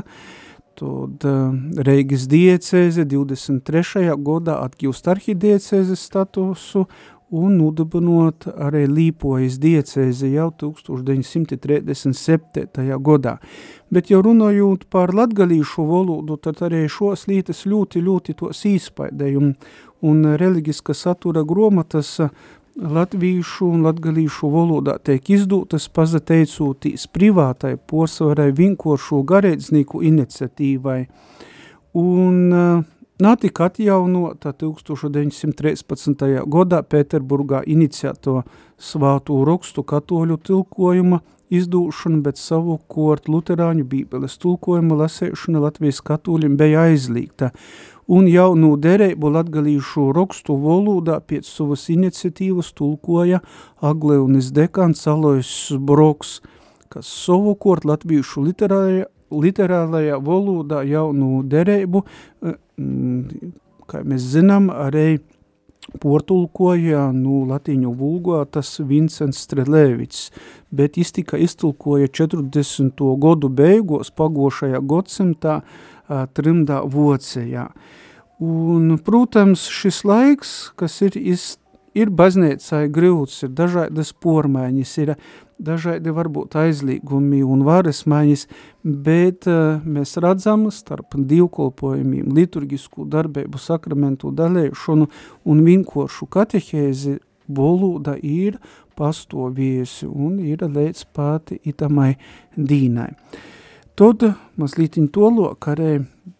Tad 0.80 1.24
uh, 1.28 1.50
Reigas 1.84 2.22
diecēze 2.30 3.04
23. 3.04 4.06
gadā 4.24 4.54
atgūst 4.64 5.10
arhidiecēzes 5.12 6.06
statusu 6.08 6.86
un 7.30 7.60
nudibinot 7.60 8.48
arī 8.50 8.90
Līpojas 8.90 9.58
diecēzi 9.62 10.32
jau 10.34 10.50
1937. 10.62 12.98
gadā. 13.06 13.38
Bet 13.90 14.10
jau 14.10 14.22
runājot 14.26 14.84
par 14.90 15.14
latgalīšu 15.14 15.82
valodu, 15.86 16.36
tad 16.42 16.62
arī 16.66 16.88
šos 16.90 17.26
lītas 17.30 17.66
ļoti, 17.70 18.02
ļoti 18.02 18.34
tos 18.42 18.64
īspaidēja 18.66 19.38
un, 19.38 19.54
un 20.02 20.34
reliģiska 20.40 20.94
satura 20.94 21.42
gromatas 21.46 22.20
latvīšu 22.80 23.66
un 23.66 23.82
latgalīšu 23.84 24.48
valodā 24.50 24.96
tiek 25.04 25.26
izdūtas 25.34 25.88
pazateicūtīs 25.94 27.06
privātai 27.12 27.76
posvarai 27.90 28.50
vinkošu 28.56 29.22
garēdznieku 29.28 30.00
iniciatīvai. 30.06 31.00
Un 32.00 32.36
uh, 32.54 32.84
Nātika 33.20 33.66
atjaunota 33.68 34.54
1913. 34.56 36.22
gadā 36.48 36.78
Pēterburgā 36.80 37.58
iniciēto 37.68 38.38
svātu 38.80 39.42
rakstu 39.44 39.84
katoļu 39.84 40.38
tilkojuma 40.48 41.18
izdūšana, 41.52 42.22
bet 42.24 42.40
savukārt 42.40 43.28
luterāņu 43.28 43.84
bībeles 43.90 44.38
tulkojuma 44.40 44.96
lasēšana 45.02 45.60
Latvijas 45.66 46.00
katoļiem 46.00 46.56
bija 46.56 46.86
aizliegta 46.88 47.50
un 48.08 48.24
jaunu 48.30 48.72
derēbu 48.80 49.34
latgalīšu 49.36 50.06
rakstu 50.16 50.56
valodā 50.64 51.20
pēc 51.20 51.44
savas 51.44 51.90
iniciatīvas 51.92 52.72
tulkoja 52.72 53.44
Agleunis 53.84 54.48
dekans 54.56 55.04
Alois 55.12 55.52
Broks, 55.76 56.38
kas 56.88 57.12
savukārt 57.26 57.84
latviešu 57.84 58.48
literārajā, 58.48 59.10
literārajā 59.30 60.20
valodā 60.24 60.82
jaunu 60.86 61.42
derēbu, 61.42 62.04
eh, 62.42 62.56
mm, 62.78 63.52
kā 63.90 64.04
mēs 64.04 64.30
zinām, 64.36 64.70
arī 64.70 65.20
portulkoja 65.98 67.08
nu 67.14 67.44
latīņu 67.48 67.92
vulgātas 67.96 68.78
Vincents 68.86 69.40
Strelēvics, 69.46 70.28
bet 70.70 70.98
iztika 71.00 71.38
iztulkoja 71.40 72.08
40. 72.08 73.16
godu 73.18 73.48
beigos 73.48 74.12
pagošajā 74.14 74.80
godsimtā 74.86 75.62
trimdā 76.34 76.82
vocējā. 76.90 77.68
Un, 78.40 78.94
protams, 79.04 79.66
šis 79.68 80.02
laiks, 80.08 80.52
kas 80.80 81.00
ir, 81.04 81.16
iz, 81.18 81.58
ir 82.00 82.10
baznīcai 82.16 82.88
grūts, 82.92 83.44
ir 83.46 83.54
dažādas 83.56 84.12
pormaiņas, 84.24 84.96
ir 85.04 85.14
dažādi 85.60 86.12
varbūt 86.16 86.56
aizlīgumi 86.56 87.42
un 87.44 87.64
varas 87.66 88.02
maiņas, 88.08 88.46
bet 88.82 89.48
uh, 89.50 89.80
mēs 89.84 90.16
redzam 90.22 90.68
starp 90.72 91.14
divkolpojumiem, 91.14 92.32
liturgisku 92.36 93.06
darbību, 93.10 93.60
sakramentu 93.60 94.32
dalēšanu 94.36 95.08
un 95.44 95.64
vinkošu 95.66 96.28
katehēzi 96.32 97.18
valoda 97.50 98.16
ir 98.16 98.58
pastāvījusi 98.98 100.08
un 100.08 100.38
ir 100.44 100.64
līdz 100.64 101.06
pati 101.16 101.60
itamai 101.68 102.14
dīnai. 102.56 103.10
Tad 103.98 104.24
mazliet 104.56 104.96
to 105.12 105.28
lokarē 105.28 105.98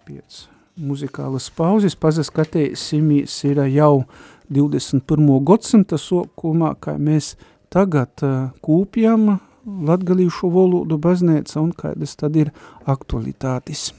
pēc 0.08 0.46
muzikālas 0.80 1.50
pauzes 1.52 1.96
pazaskatīsimies 2.00 3.34
ir 3.50 3.60
jau 3.74 4.04
21. 4.50 5.30
gadsimta 5.46 5.98
sokumā, 6.00 6.74
kā 6.82 6.96
mēs 6.98 7.36
tagad 7.70 8.24
uh, 8.26 8.50
kūpjam 8.64 9.38
latgalīšu 9.66 10.50
valodu 10.50 10.98
baznēca 10.98 11.60
un 11.62 11.72
kādas 11.76 12.16
tad 12.18 12.36
ir 12.40 12.52
aktualitātes. 12.88 13.90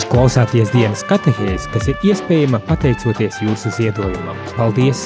Jūs 0.00 0.08
klausāties 0.08 0.70
dienas 0.72 1.02
katehēs, 1.04 1.66
kas 1.74 1.90
ir 1.92 2.04
iespējama 2.08 2.56
pateicoties 2.64 3.36
jūsu 3.44 3.68
ziedojumam. 3.76 4.38
Paldies! 4.56 5.02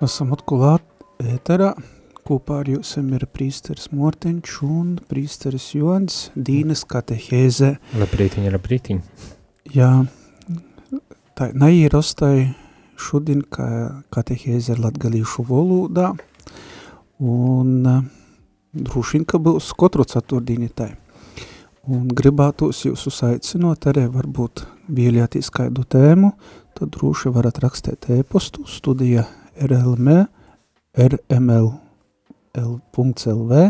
Esam 0.00 0.32
atklāt 0.32 0.86
ēterā. 1.20 1.74
Kopā 2.24 2.62
ar 2.62 2.70
jums 2.72 2.94
ir 2.96 3.26
prīsteris 3.28 3.90
Mortenč 3.92 4.54
un 4.64 4.94
prīsteris 5.10 5.66
Jons 5.76 6.30
Dīnas 6.32 6.86
katehēze. 6.88 7.74
Labrītiņa, 8.00 8.54
labrītiņa. 8.54 9.26
Jā, 9.76 9.90
tā 11.36 11.50
neierastai 11.52 12.54
šodien, 12.96 13.44
ka 13.44 13.68
katehēze 14.16 14.78
ir 14.78 14.80
latgalīšu 14.86 15.44
valodā 15.52 16.14
un 17.20 17.76
uh, 17.84 18.00
droši 18.72 19.18
vien, 19.18 19.26
ka 19.26 19.40
būs 19.42 19.72
katru 19.78 20.06
ceturtdieni 20.08 20.70
tai. 20.74 20.92
Un 21.90 22.10
gribētos 22.12 22.84
jūs 22.84 23.06
uzaicinot 23.08 23.86
arī 23.90 24.04
varbūt 24.12 24.64
vēlēties 24.92 25.48
kādu 25.54 25.86
tēmu, 25.88 26.34
tad 26.76 26.92
droši 26.94 27.32
varat 27.34 27.58
rakstīt 27.62 28.10
e-postu 28.12 28.66
studija 28.68 29.24
rlm, 29.60 30.26
rml, 30.94 31.72
l.lv, 32.60 33.64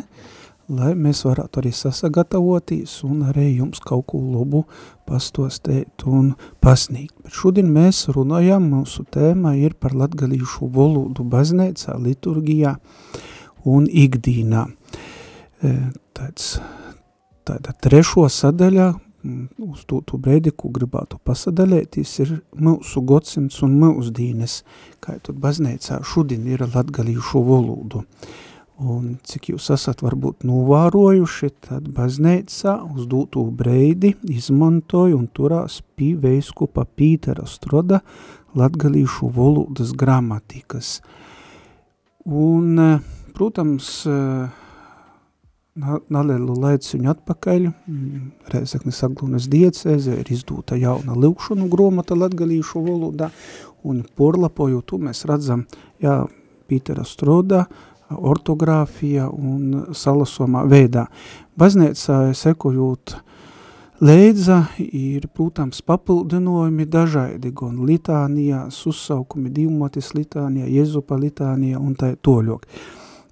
lai 0.70 0.90
mēs 0.94 1.24
varētu 1.26 1.62
arī 1.62 1.72
sasagatavoties 1.74 3.00
un 3.06 3.24
arī 3.30 3.48
jums 3.60 3.80
kaut 3.82 4.06
ko 4.12 4.20
labu 4.22 4.64
pastostēt 5.08 6.04
un 6.06 6.34
pasniegt. 6.62 7.14
Bet 7.24 7.34
šodien 7.34 7.70
mēs 7.72 8.04
runājam, 8.14 8.68
mūsu 8.74 9.06
tēma 9.10 9.56
ir 9.58 9.74
par 9.78 9.96
latgalīšu 9.98 10.70
valodu 10.74 11.26
baznēcā, 11.30 11.96
liturgijā 11.98 12.76
un 13.68 13.86
ikdīnā. 13.86 14.66
E, 15.60 15.76
tāds, 16.16 16.56
tāda 17.48 17.74
trešo 17.82 18.28
sadaļa, 18.32 18.90
uz 19.58 19.84
to, 19.84 20.00
to 20.06 20.18
breidi, 20.20 20.52
ko 20.56 20.70
gribētu 20.72 21.18
pasadalēties, 21.24 22.12
ir 22.24 22.36
mūsu 22.56 23.02
godsimts 23.04 23.60
un 23.66 23.76
mūsdīnes, 23.80 24.60
kā 25.04 25.18
tad 25.20 25.40
baznēcā 25.42 26.00
šodien 26.06 26.46
ir 26.48 26.64
latgalīšu 26.64 27.42
valodu. 27.44 28.04
Un 28.80 29.18
cik 29.28 29.50
jūs 29.50 29.66
esat 29.74 30.00
varbūt 30.00 30.46
novērojuši, 30.48 31.50
tad 31.66 31.90
baznēcā 31.92 32.78
uz 32.88 33.04
dūtu 33.10 33.42
breidi 33.52 34.14
izmantoja 34.24 35.18
un 35.18 35.26
turās 35.36 35.82
pie 36.00 36.14
veiskupa 36.16 36.86
Pītera 36.88 37.44
Stroda 37.44 38.00
latgalīšu 38.56 39.28
valodas 39.36 39.92
gramatikas. 39.92 41.02
Un, 42.24 42.80
protams, 43.34 43.90
nelielu 46.10 46.56
laiciņu 46.64 47.10
atpakaļ, 47.14 47.68
Rēzeknes 48.52 49.00
Aglūnas 49.06 49.46
diecēze 49.50 50.18
ir 50.20 50.32
izdūta 50.34 50.78
jauna 50.80 51.14
lūkšanu 51.16 51.68
gromata 51.72 52.18
latgalīšu 52.18 52.82
valodā, 52.84 53.30
un 53.86 54.02
porlapoju 54.16 54.82
tu 54.82 55.00
mēs 55.00 55.24
redzam, 55.30 55.64
jā, 56.02 56.24
Pītera 56.70 57.04
Stroda, 57.06 57.64
ortogrāfija 58.10 59.28
un 59.30 59.94
salasomā 59.94 60.64
veidā. 60.70 61.06
Baznēcā 61.58 62.30
sekojot 62.34 63.16
Leidza 64.00 64.62
ir, 64.80 65.26
protams, 65.28 65.82
papildinojumi 65.84 66.86
dažādi, 66.88 67.50
gan 67.52 67.82
litānijā, 67.84 68.62
uzsaukumi 68.88 69.52
divmotis 69.52 70.14
litānijā, 70.16 70.70
Jezupa 70.72 71.18
litānijā 71.20 71.76
un 71.76 71.92
tā 72.00 72.14
toļok. 72.16 72.64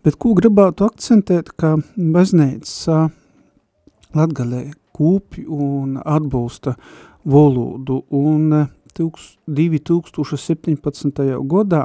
Bet 0.09 0.17
ko 0.17 0.31
gribētu 0.33 0.87
akcentēt, 0.87 1.51
ka 1.61 1.75
baznēca 2.01 3.13
Latgalē 4.17 4.73
kūpj 4.97 5.43
un 5.53 6.01
atbalsta 6.01 6.73
valodu 7.29 8.09
un 8.17 8.73
2017. 8.97 11.21
gadā 11.53 11.83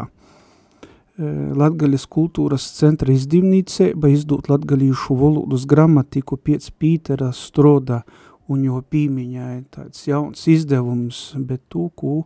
Latgaļas 1.64 2.06
kultūras 2.16 2.64
centra 2.78 3.12
izdivnīceiba 3.12 4.08
izdot 4.16 4.48
latgalīšu 4.54 5.12
valodas 5.20 5.68
gramatiku 5.68 6.40
piec 6.40 6.64
Pītera 6.80 7.36
Stroda 7.36 8.08
un 8.48 8.64
jo 8.70 8.80
pīmiņai 8.88 9.68
tāds 9.68 10.08
jauns 10.08 10.48
izdevums, 10.48 11.36
bet 11.36 11.68
to, 11.68 11.92
ko 11.92 12.24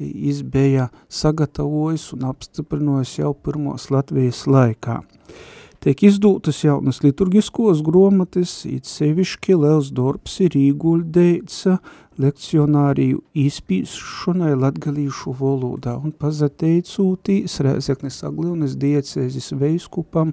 izbēja 0.00 0.90
sagatavojis 1.08 2.10
un 2.16 2.26
apstiprinojis 2.30 3.18
jau 3.20 3.34
pirmos 3.34 3.90
Latvijas 3.94 4.44
laikā. 4.50 5.00
Tiek 5.86 6.00
izdūtas 6.08 6.64
jaunas 6.64 6.98
liturgiskos 7.04 7.78
gromatis, 7.86 8.64
it 8.66 8.88
sevišķi 8.90 9.54
Liels 9.60 9.92
Dorps 9.94 10.40
ir 10.42 10.56
īguļdeits 10.58 11.60
lekcionāriju 12.18 13.20
izpīšanai 13.36 14.54
latgalīšu 14.56 15.34
valodā 15.38 15.94
un 16.00 16.14
pazateicūtīs 16.16 17.60
Rēzeknes 17.62 18.22
Aglionas 18.26 18.74
diecēzis 18.80 19.52
veiskupam 19.60 20.32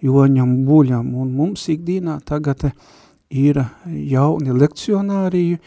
Joņam 0.00 0.60
Buļam. 0.64 1.10
Un 1.20 1.34
mums 1.36 1.66
ikdīnā 1.74 2.20
tagad 2.24 2.70
ir 3.28 3.60
jauni 3.84 4.54
lekcionāriju, 4.56 5.58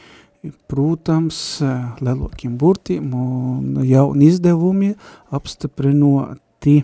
protams, 0.68 1.62
lelokiem 2.02 2.58
burtiem 2.58 3.14
un 3.14 3.82
jauni 3.86 4.32
izdevumi 4.32 4.94
apstiprinoti 5.34 6.82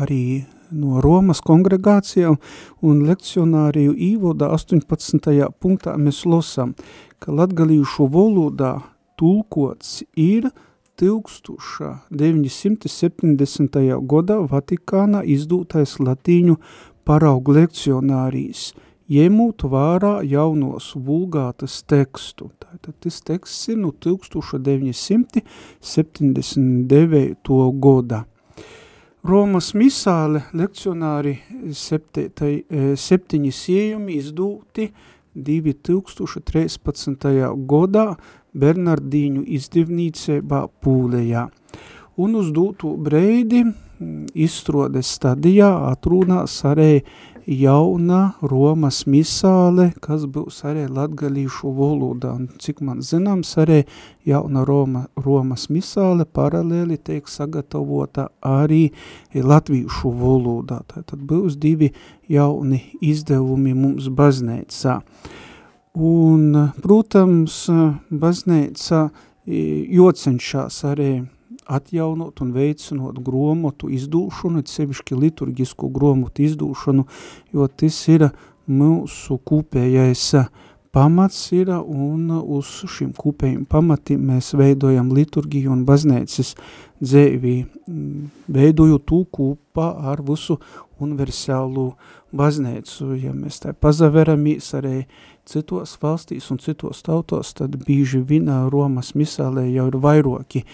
arī 0.00 0.44
no 0.70 1.00
Romas 1.02 1.40
kongregācijām 1.42 2.36
un 2.86 3.02
lekcionāriju 3.08 3.94
īvodā 3.94 4.50
18. 4.54 5.48
punktā 5.60 5.96
mēs 5.98 6.26
losam, 6.26 6.74
ka 7.18 7.32
latgalīšu 7.34 8.08
valodā 8.10 8.82
tulkots 9.18 10.02
ir 10.16 10.50
1970. 11.00 13.76
gadā 14.12 14.36
Vatikānā 14.52 15.20
izdūtais 15.24 15.98
latīņu 16.00 16.56
paraugu 17.08 17.52
lekcionārijas, 17.56 18.74
ņemot 19.10 19.62
vērā 19.66 20.22
jaunos 20.22 20.92
vulgātas 20.94 21.82
tekstu. 21.88 22.50
Tātad 22.62 22.94
tas 23.02 23.20
teksts 23.26 23.68
ir 23.72 23.78
no 23.82 23.90
1979. 23.92 25.42
gadā. 27.86 28.24
Romas 29.20 29.74
misāle 29.76 30.40
lekcionāri 30.56 31.34
septētai, 31.76 32.64
septiņi 32.96 33.52
siejumi 33.52 34.16
izdūti 34.16 34.90
2013. 35.36 37.28
gadā 37.68 38.16
Bernardīņu 38.56 39.42
izdevnīcībā 39.58 40.68
Pūlejā. 40.80 41.50
Un 42.20 42.34
uz 42.40 42.48
dūtu 42.54 42.96
breidi 43.00 43.64
izstrodes 44.34 45.08
stadijā 45.18 45.68
atrunās 45.90 46.64
arī 46.68 47.02
jauna 47.46 48.32
Romas 48.42 49.04
misāle, 49.06 49.90
kas 50.02 50.26
būs 50.30 50.60
arī 50.68 50.86
latgalīšu 50.90 51.72
valodā. 51.76 52.34
Un, 52.38 52.48
cik 52.60 52.82
man 52.84 53.00
zināms, 53.04 53.52
arī 53.60 53.84
jauna 54.28 54.64
Roma, 54.68 55.06
Romas 55.16 55.68
misāle 55.72 56.26
paralēli 56.26 56.98
tiek 56.98 57.28
sagatavota 57.28 58.28
arī 58.46 58.90
latvīšu 59.34 60.12
valodā. 60.20 60.82
Tātad 60.90 61.24
būs 61.26 61.58
divi 61.60 61.92
jauni 62.28 62.82
izdevumi 63.00 63.74
mums 63.74 64.08
baznēcā. 64.08 65.00
Un, 65.98 66.54
protams, 66.82 67.64
baznēca 68.10 69.08
jocenšās 69.46 70.84
arī 70.86 71.12
atjaunot 71.70 72.42
un 72.44 72.52
veicinot 72.56 73.20
gromotu 73.24 73.90
izdūšanu, 73.94 74.64
sevišķi 74.66 75.18
liturgisku 75.18 75.90
gromotu 75.94 76.44
izdūšanu, 76.48 77.06
jo 77.54 77.68
tas 77.70 78.00
ir 78.10 78.28
mūsu 78.70 79.38
kūpējais 79.46 80.26
pamats 80.90 81.38
ir, 81.54 81.70
un 81.70 82.30
uz 82.40 82.70
šim 82.90 83.12
kūpējiem 83.18 83.64
pamatiem 83.70 84.22
mēs 84.32 84.52
veidojam 84.58 85.12
liturgiju 85.14 85.72
un 85.74 85.84
baznēcis 85.86 86.56
dzēvī, 87.00 87.56
veidoju 88.50 88.98
tū 89.06 89.20
kūpā 89.30 89.90
ar 90.10 90.22
visu 90.26 90.58
universālu 91.00 91.92
baznēcu. 92.36 93.14
Ja 93.22 93.32
mēs 93.34 93.62
tā 93.62 93.74
pazaveramies 93.74 94.74
arī 94.78 94.96
citos 95.48 95.96
valstīs 96.02 96.50
un 96.52 96.60
citos 96.62 97.02
tautos, 97.06 97.52
tad 97.56 97.76
bīži 97.86 98.20
vina 98.26 98.62
Romas 98.70 99.14
misālē 99.18 99.66
jau 99.70 99.86
ir 99.90 99.98
vairoki 100.00 100.64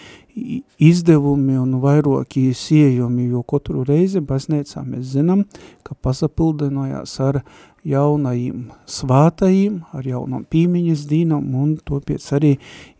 izdevumi 0.79 1.57
un 1.57 1.77
vairoki 1.81 2.51
siejumi, 2.53 3.29
jo 3.31 3.41
katru 3.47 3.83
reizi 3.87 4.21
baznēcā 4.21 4.83
mēs 4.85 5.13
zinām, 5.15 5.45
ka 5.83 5.97
pasapildinojās 6.05 7.15
ar 7.25 7.41
jaunajiem 7.87 8.67
svātajiem, 8.89 9.79
ar 9.95 10.07
jaunam 10.07 10.43
pīmiņas 10.49 11.07
dīnam, 11.09 11.47
un 11.55 11.77
topiec 11.87 12.25
arī 12.37 12.57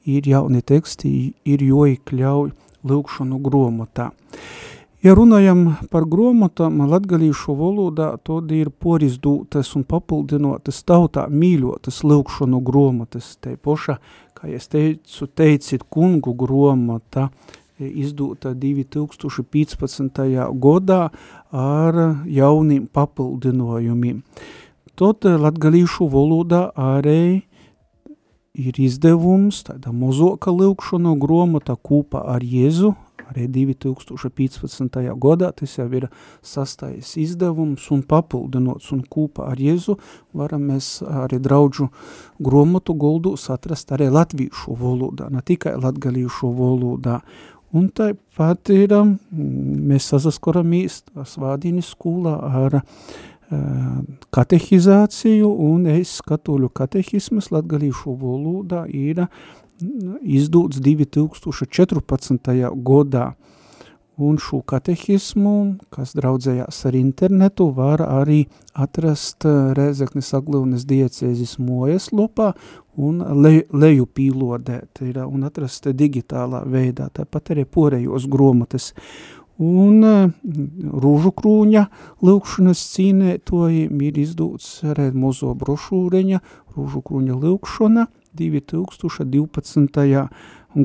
ir 0.08 0.30
jauni 0.30 0.64
teksti, 0.66 1.12
ir 1.46 1.68
joikļauj 1.68 2.56
lūkšanu 2.88 3.42
gromotā. 3.44 4.12
Ja 5.06 5.14
runājam 5.14 5.76
par 5.94 6.08
gromotām 6.10 6.80
latgalīšu 6.90 7.54
valodā, 7.54 8.16
tad 8.26 8.50
ir 8.50 8.72
porizdūtas 8.74 9.76
un 9.78 9.84
papildinotas 9.86 10.82
tautā 10.90 11.28
mīļotas 11.30 12.02
lūkšanu 12.02 12.64
gromotas. 12.66 13.36
Te 13.38 13.54
poša, 13.62 14.00
kā 14.34 14.50
es 14.58 14.66
teicu, 14.74 15.30
teicit 15.30 15.86
kungu 15.94 16.34
gromota, 16.34 17.28
izdūta 17.78 18.56
2015. 18.58 20.26
godā 20.58 21.02
ar 21.54 22.02
jauniem 22.26 22.90
papildinojumiem. 22.90 24.24
Tot 24.98 25.30
latgalīšu 25.30 26.10
valodā 26.10 26.72
arī 26.74 27.44
ir 28.58 28.80
izdevums, 28.82 29.62
tāda 29.70 29.94
mozoka 29.94 30.50
lūkšanu 30.50 31.20
gromota 31.22 31.78
kūpa 31.78 32.26
ar 32.34 32.42
Jēzu, 32.42 32.96
arī 33.32 33.48
2015. 33.52 35.00
gadā, 35.20 35.52
tas 35.56 35.76
jau 35.78 35.88
ir 35.96 36.08
sastais 36.46 37.14
izdevums 37.20 37.90
un 37.92 38.04
papildinots 38.08 38.92
un 38.96 39.04
kūpa 39.04 39.52
ar 39.52 39.62
Jēzu, 39.62 39.98
varam 40.38 40.68
mēs 40.72 40.98
arī 41.04 41.40
draudžu 41.44 41.90
gromotu 42.44 42.96
goldūs 42.98 43.50
atrast 43.54 43.92
arī 43.96 44.10
latvīšu 44.14 44.76
valodā, 44.80 45.30
ne 45.34 45.44
tikai 45.46 45.78
latgalīšu 45.82 46.52
valodā. 46.58 47.22
Un 47.76 47.90
tāpat 47.92 48.72
ir, 48.72 48.94
mēs 49.32 50.08
sazaskoramies 50.14 51.02
svādīnis 51.28 51.92
skolā 51.92 52.38
ar 52.64 52.80
katehizāciju, 54.36 55.48
un 55.48 55.88
es 55.92 56.18
katoļu 56.28 56.70
katehismas 56.76 57.52
latgalīšu 57.54 58.16
valodā 58.20 58.86
ir 58.92 59.28
izdūts 59.82 60.82
2014. 60.82 62.72
godā. 62.84 63.34
Un 64.18 64.40
šo 64.42 64.64
katehismu, 64.66 65.78
kas 65.94 66.16
draudzējās 66.18 66.80
ar 66.90 66.96
internetu, 66.98 67.68
var 67.70 68.02
arī 68.02 68.48
atrast 68.74 69.46
Rēzeknes 69.46 70.32
Aglūnes 70.34 70.88
diecēzis 70.90 71.60
mojas 71.62 72.10
lopā 72.10 72.56
un 72.98 73.22
le, 73.44 73.68
leju 73.70 74.08
pīlodēt 74.10 75.04
ir, 75.06 75.22
un 75.22 75.46
atrast 75.46 75.86
digitālā 75.94 76.64
veidā, 76.66 77.12
tāpat 77.14 77.54
arī 77.54 77.68
porējos 77.70 78.26
gromates. 78.26 78.90
Un 79.62 80.02
rūžu 80.02 81.36
krūņa 81.38 81.88
lūkšanas 82.26 82.86
cīnētoji 82.96 83.86
ir 84.10 84.22
izdūts 84.26 84.80
arī 84.96 85.12
mozo 85.14 85.54
brošūreņa 85.54 86.42
rūžu 86.74 87.06
krūņa 87.06 87.38
lūkšana– 87.46 88.10
2012. 88.38 90.24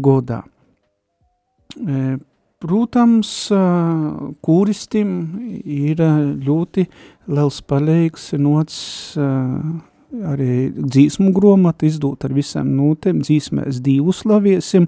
godā. 0.02 0.42
E, 1.76 2.16
protams, 2.62 3.30
kūristim 4.46 5.14
ir 5.62 6.02
ļoti 6.46 6.86
liels 7.32 7.62
palīgs 7.66 8.32
nots 8.38 8.76
arī 10.12 10.68
dzīsmu 10.76 11.32
gromata 11.34 11.86
izdūt 11.88 12.24
ar 12.26 12.32
visiem 12.36 12.68
nūtēm, 12.76 13.22
dzīsmēs 13.24 13.80
divu 13.84 14.12
slaviesim, 14.14 14.84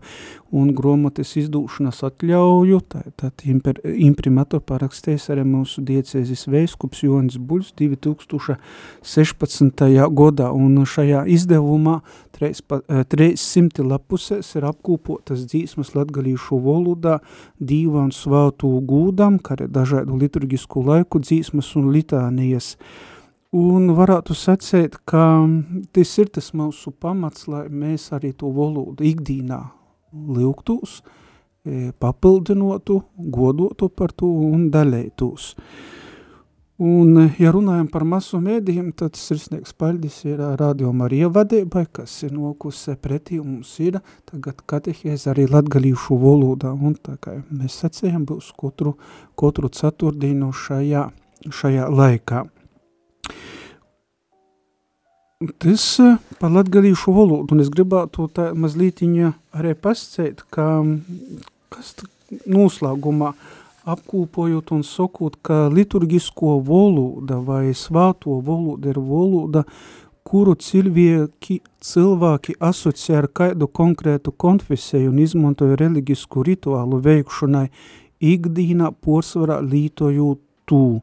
un 0.54 0.70
gromatas 0.76 1.32
izdūšanas 1.40 2.02
atļauju, 2.06 2.78
tātad 2.92 3.34
imprimator 3.44 4.60
parakstējis 4.62 5.30
arī 5.34 5.44
mūsu 5.48 5.82
diecēzis 5.86 6.42
veiskups 6.50 7.02
Jonis 7.06 7.38
Buļs 7.38 7.68
2016. 7.80 9.84
godā, 10.14 10.48
un 10.54 10.84
šajā 10.86 11.20
izdevumā 11.34 11.96
300 12.38 13.86
lapusēs 13.86 14.56
ir 14.58 14.64
apkūpotas 14.70 15.40
dzīsmas 15.48 15.94
latgalīšu 15.96 16.54
valodā 16.62 17.16
dīva 17.58 17.98
un 18.04 18.12
svātu 18.14 18.68
gūdam, 18.86 19.34
kā 19.42 19.50
arī 19.58 19.66
dažādu 19.72 20.12
liturgisku 20.20 20.78
laiku 20.86 21.16
dzīsmas 21.24 21.68
un 21.80 21.84
litānijas. 21.94 22.68
Un 23.54 23.92
varētu 23.94 24.34
sacēt, 24.34 24.96
ka 25.06 25.22
tas 25.94 26.12
ir 26.18 26.30
tas 26.34 26.48
mūsu 26.58 26.90
pamats, 26.90 27.44
lai 27.46 27.68
mēs 27.70 28.08
arī 28.16 28.32
to 28.34 28.48
valodu 28.50 29.04
ikdīnā 29.06 29.60
lūgtūs, 30.10 30.96
e, 31.62 31.92
papildinotu, 32.02 32.96
godotu 33.14 33.86
par 33.94 34.10
to 34.10 34.26
un 34.26 34.72
daļētūs. 34.74 35.52
Un, 36.82 37.28
ja 37.38 37.52
runājam 37.54 37.86
par 37.86 38.02
masu 38.02 38.40
mēdījiem, 38.42 38.88
tad 38.98 39.14
sirsnieks 39.14 39.76
paļdis 39.78 40.16
ir 40.26 40.42
Radio 40.58 40.90
Marija 40.90 41.28
vadībai, 41.30 41.84
kas 41.94 42.16
ir 42.26 42.34
nokusi 42.34 42.96
pretī, 42.98 43.38
mums 43.38 43.70
ir 43.78 44.00
tagad 44.26 44.64
katehēs 44.66 45.28
arī 45.30 45.46
latgalīšu 45.52 46.18
valodā, 46.18 46.74
un 46.74 46.98
tā 46.98 47.14
kā 47.22 47.36
mēs 47.54 47.78
sacējam, 47.84 48.26
būs 48.26 48.50
katru, 48.58 48.96
katru 49.38 49.70
ceturtdienu 49.70 50.50
šajā, 50.50 51.06
šajā 51.54 51.86
laikā. 51.94 52.42
Tas 55.60 55.84
par 56.40 56.52
latgalīšu 56.54 57.12
valodu, 57.12 57.56
un 57.56 57.60
es 57.64 57.68
gribētu 57.72 58.28
tā 58.32 58.52
mazlītiņa 58.56 59.32
arī 59.58 59.74
pascēt, 59.76 60.44
ka 60.54 60.68
kas 61.74 61.92
noslēgumā 62.48 63.34
apkūpojot 63.84 64.72
un 64.72 64.84
sakot, 64.86 65.36
ka 65.44 65.66
liturgisko 65.72 66.56
valoda 66.64 67.40
vai 67.44 67.74
svāto 67.76 68.38
valoda 68.44 68.94
ir 68.94 69.00
valoda, 69.00 69.64
kuru 70.24 70.54
cilvēki, 70.56 71.58
cilvēki 71.84 72.56
asociē 72.64 73.18
ar 73.20 73.28
kādu 73.28 73.68
konkrētu 73.68 74.32
konfesēju 74.32 75.12
un 75.12 75.20
izmantoja 75.20 75.76
reliģisku 75.82 76.46
rituālu 76.48 77.02
veikšanai 77.04 77.66
ikdīnā 78.24 78.94
porsvarā 79.04 79.60
lītojot 79.60 80.40
tū. 80.70 81.02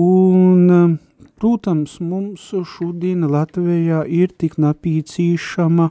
Un 0.00 0.96
Protams, 1.40 1.94
mums 2.04 2.50
šodien 2.68 3.24
Latvijā 3.24 4.02
ir 4.04 4.28
tik 4.36 4.58
napīcīšama 4.60 5.86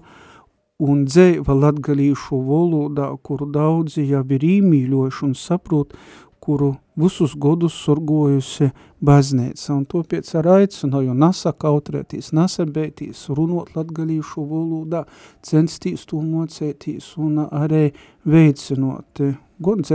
un 0.85 0.99
dzēva 1.07 1.55
latgalīšu 1.57 2.37
valodā, 2.45 3.07
kuru 3.25 3.47
daudzi 3.49 4.05
jau 4.11 4.21
ir 4.35 4.45
īmīļojuši 4.45 5.25
un 5.25 5.33
saprot, 5.33 5.97
kuru 6.39 6.75
visus 7.01 7.33
godus 7.33 7.73
sorgojusi 7.81 8.69
baznīca. 9.01 9.73
Un 9.73 9.83
to 9.89 10.03
pēc 10.05 10.29
ar 10.37 10.51
aicināju 10.59 11.17
nasakautrētīs, 11.17 12.29
nasabētīs, 12.37 13.25
runot 13.33 13.73
latgalīšu 13.73 14.45
valodā, 14.53 15.07
censties 15.41 16.05
to 16.05 16.21
mocētīs 16.21 17.15
un 17.17 17.47
arī 17.49 17.87
veicinot, 18.29 19.25
god 19.57 19.87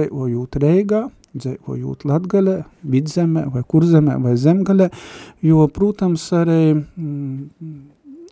dzēvojot 1.34 1.64
Reigā, 1.64 1.64
dzīvojot 1.64 2.04
Latgalē, 2.04 2.64
vidzemē 2.82 3.48
vai 3.52 3.62
kurzemē 3.62 4.18
vai 4.22 4.36
zemgalē, 4.36 4.90
jo, 5.42 5.66
protams, 5.68 6.32
arī 6.32 6.74
mm, 6.74 7.50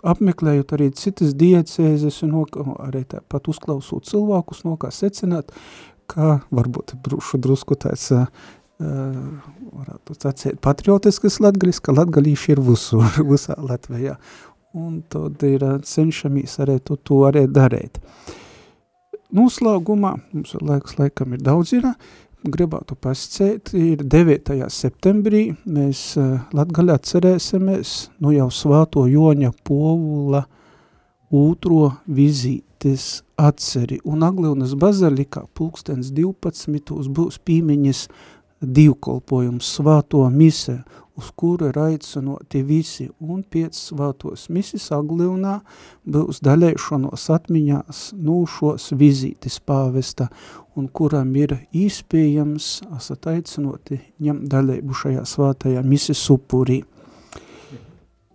apmeklējot 0.03 0.73
arī 0.73 0.91
citas 0.95 1.35
diecēzes 1.35 2.23
un 2.23 2.45
arī 2.79 3.05
tāpat 3.05 3.49
uzklausot 3.49 4.07
cilvēkus, 4.07 4.65
no 4.65 4.77
kā 4.77 4.91
secināt, 4.91 5.53
ka 6.07 6.43
varbūt 6.51 6.97
brūšu 7.03 7.39
drusku 7.39 7.75
tāds, 7.75 8.11
uh, 8.13 8.27
varētu 8.81 10.15
sacēt, 10.19 10.61
patriotiskas 10.61 11.41
latgalis, 11.41 11.81
ka 11.81 11.93
latgalīši 11.93 12.53
ir 12.53 12.61
visur, 12.61 13.05
visā 13.33 13.57
Latvijā. 13.59 14.17
Un 14.73 15.03
tad 15.13 15.43
ir 15.45 15.61
cenšamies 15.85 16.57
arī 16.65 16.79
to, 16.81 16.97
to 16.97 17.27
arī 17.29 17.45
darīt. 17.47 18.01
Noslēgumā, 19.33 20.15
mums 20.33 20.55
laiks 20.61 20.97
laikam 20.99 21.33
ir 21.37 21.43
daudz 21.45 21.75
ir, 21.77 21.87
gribētu 22.43 22.97
pascēt, 22.99 23.73
ir 23.79 24.03
9. 24.03 24.57
septembrī, 24.73 25.45
mēs 25.69 26.03
uh, 26.19 26.41
Latgaļā 26.57 26.99
cerēsimies, 27.07 27.95
nu 28.23 28.35
jau 28.35 28.49
svāto 28.51 29.05
Joņa 29.11 29.53
Povula 29.67 30.45
otro 31.33 31.93
vizītes 32.07 33.23
atceri, 33.39 34.01
un 34.05 34.27
Agleunas 34.27 34.75
bazilikā 34.79 35.47
pulkstens 35.55 36.11
12. 36.15 37.09
būs 37.15 37.39
pīmiņas 37.47 38.07
divkolpojums 38.63 39.71
svāto 39.79 40.23
mise, 40.31 40.83
uz 41.17 41.31
kuru 41.37 41.69
ir 41.69 41.79
aicinoti 41.79 42.63
visi, 42.65 43.09
un 43.21 43.43
pēc 43.43 43.77
svātos 43.77 44.49
misis 44.53 44.89
Agliunā 44.95 45.59
būs 46.09 46.41
daļēšanos 46.45 47.29
atmiņās 47.37 48.03
nu 48.17 48.43
šos 48.49 48.93
vizītes 48.99 49.59
pāvesta, 49.67 50.31
un 50.79 50.89
kuram 50.89 51.35
ir 51.37 51.55
īspējams, 51.77 52.69
esat 52.97 53.29
aicinoti 53.35 53.99
ņemt 54.23 54.49
daļēbu 54.53 54.97
šajā 55.03 55.25
svātajā 55.29 55.83
misis 55.85 56.23
upurī. 56.33 56.83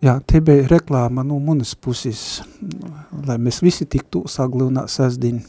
Jā, 0.03 0.19
te 0.21 0.37
bija 0.45 0.67
reklāma 0.69 1.23
no 1.25 1.39
manas 1.41 1.73
puses, 1.73 2.43
lai 3.25 3.39
mēs 3.41 3.63
visi 3.65 3.87
tiktu 3.89 4.27
Agliunā 4.43 4.85
sasdiņ. 4.85 5.39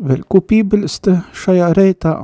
Vēl 0.00 0.22
ko 0.24 0.40
pībeļst 0.40 1.10
šajā 1.36 1.74
reitā? 1.76 2.14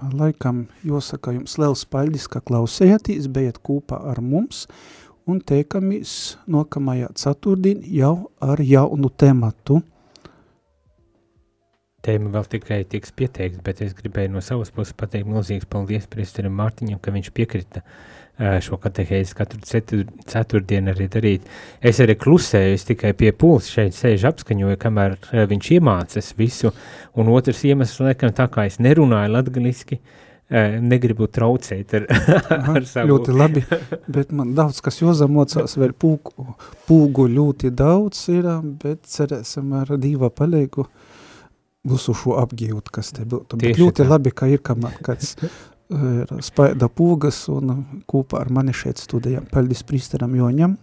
Laikam 0.00 0.64
jāsaka 0.82 1.36
jums 1.36 1.54
liels 1.60 1.84
paļdis, 1.86 2.26
ka 2.32 2.40
klausējatīs, 2.42 3.28
bijat 3.30 3.60
kūpā 3.62 4.00
ar 4.10 4.18
mums 4.24 4.64
un 5.30 5.38
teikamies 5.46 6.38
nokamajā 6.50 7.12
ceturtdien 7.20 7.84
jau 7.86 8.32
ar 8.42 8.58
jaunu 8.64 9.12
tematu. 9.14 9.78
Tēma 12.06 12.32
vēl 12.34 12.46
tikai 12.56 12.80
tiks 12.88 13.12
pieteikts, 13.16 13.60
bet 13.64 13.82
es 13.84 13.92
gribēju 13.98 14.34
no 14.34 14.42
savas 14.44 14.72
puses 14.74 14.96
pateikt 14.96 15.28
milzīgs 15.28 15.68
paldies 15.70 16.08
priesterim 16.10 16.56
Mārtiņam, 16.58 17.00
ka 17.02 17.12
viņš 17.14 17.30
piekrita 17.36 17.84
šo 18.64 18.78
katehēzi 18.80 19.36
katru 19.36 19.60
cetur, 19.68 20.06
ceturtdienu 20.28 20.94
arī 20.94 21.08
darīt. 21.12 21.48
Es 21.84 22.00
arī 22.00 22.16
klusēju, 22.16 22.78
es 22.78 22.86
tikai 22.88 23.12
pie 23.18 23.34
pūles 23.36 23.68
šeit 23.68 23.96
sēžu 23.96 24.30
apskaņoju, 24.30 24.78
kamēr 24.80 25.18
viņš 25.50 25.70
iemācas 25.76 26.32
visu, 26.38 26.72
un 27.20 27.28
otrs 27.34 27.60
iemesls, 27.68 28.00
laikam, 28.06 28.32
tā 28.36 28.48
kā 28.52 28.64
es 28.70 28.80
nerunāju 28.80 29.34
latgaliski, 29.34 30.00
negribu 30.82 31.28
traucēt 31.30 31.92
ar, 31.94 32.06
Aha, 32.10 32.78
ar 32.80 32.86
savu. 32.88 33.12
ļoti 33.12 33.36
labi, 33.36 33.62
bet 34.16 34.32
man 34.34 34.54
daudz 34.56 34.80
kas 34.82 34.98
jozamocās, 35.02 35.76
vēl 35.78 35.92
pūgu, 35.94 36.56
pūgu 36.88 37.28
ļoti 37.36 37.70
daudz 37.76 38.24
ir, 38.34 38.48
bet 38.82 39.04
cerēsim 39.06 39.76
ar 39.78 39.94
dīva 40.00 40.32
palīgu 40.34 40.88
visu 41.84 42.14
šo 42.14 42.36
apgūt, 42.42 42.90
kas 42.92 43.12
te 43.16 43.24
būtu. 43.24 43.56
Bet 43.56 43.70
Tieši 43.70 43.80
ļoti 43.84 44.02
tā. 44.04 44.08
labi, 44.10 44.30
ka 44.36 44.46
ir 44.50 44.60
kamēr 44.64 44.98
kāds 45.06 45.36
ir 45.90 46.34
spaida 46.46 46.86
pūgas 46.92 47.48
un 47.50 48.02
kopā 48.06 48.40
ar 48.44 48.50
mani 48.54 48.72
šeit 48.76 49.00
studijām. 49.02 49.48
Paldies 49.50 49.82
prīsteram 49.82 50.34
Joņam, 50.38 50.76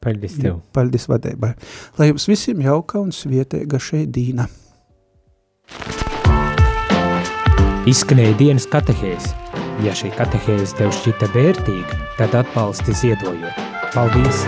Paldies 0.00 0.36
tev. 0.40 0.60
paldies 0.72 1.06
vadībai. 1.08 1.54
Lai 1.98 2.10
jums 2.10 2.26
visiem 2.28 2.60
jauka 2.64 3.00
un 3.00 3.10
svietēga 3.12 3.80
šeit 3.80 4.10
dīna. 4.16 4.48
Izskanēja 7.90 8.36
dienas 8.38 8.66
katehēze. 8.70 9.32
Ja 9.84 9.94
šī 9.96 10.10
katehēze 10.18 10.76
tev 10.76 10.92
šķita 10.92 11.30
vērtīga, 11.32 12.00
tad 12.20 12.36
atbalsti 12.42 12.92
ziedojot. 13.00 13.66
Paldies! 13.94 14.44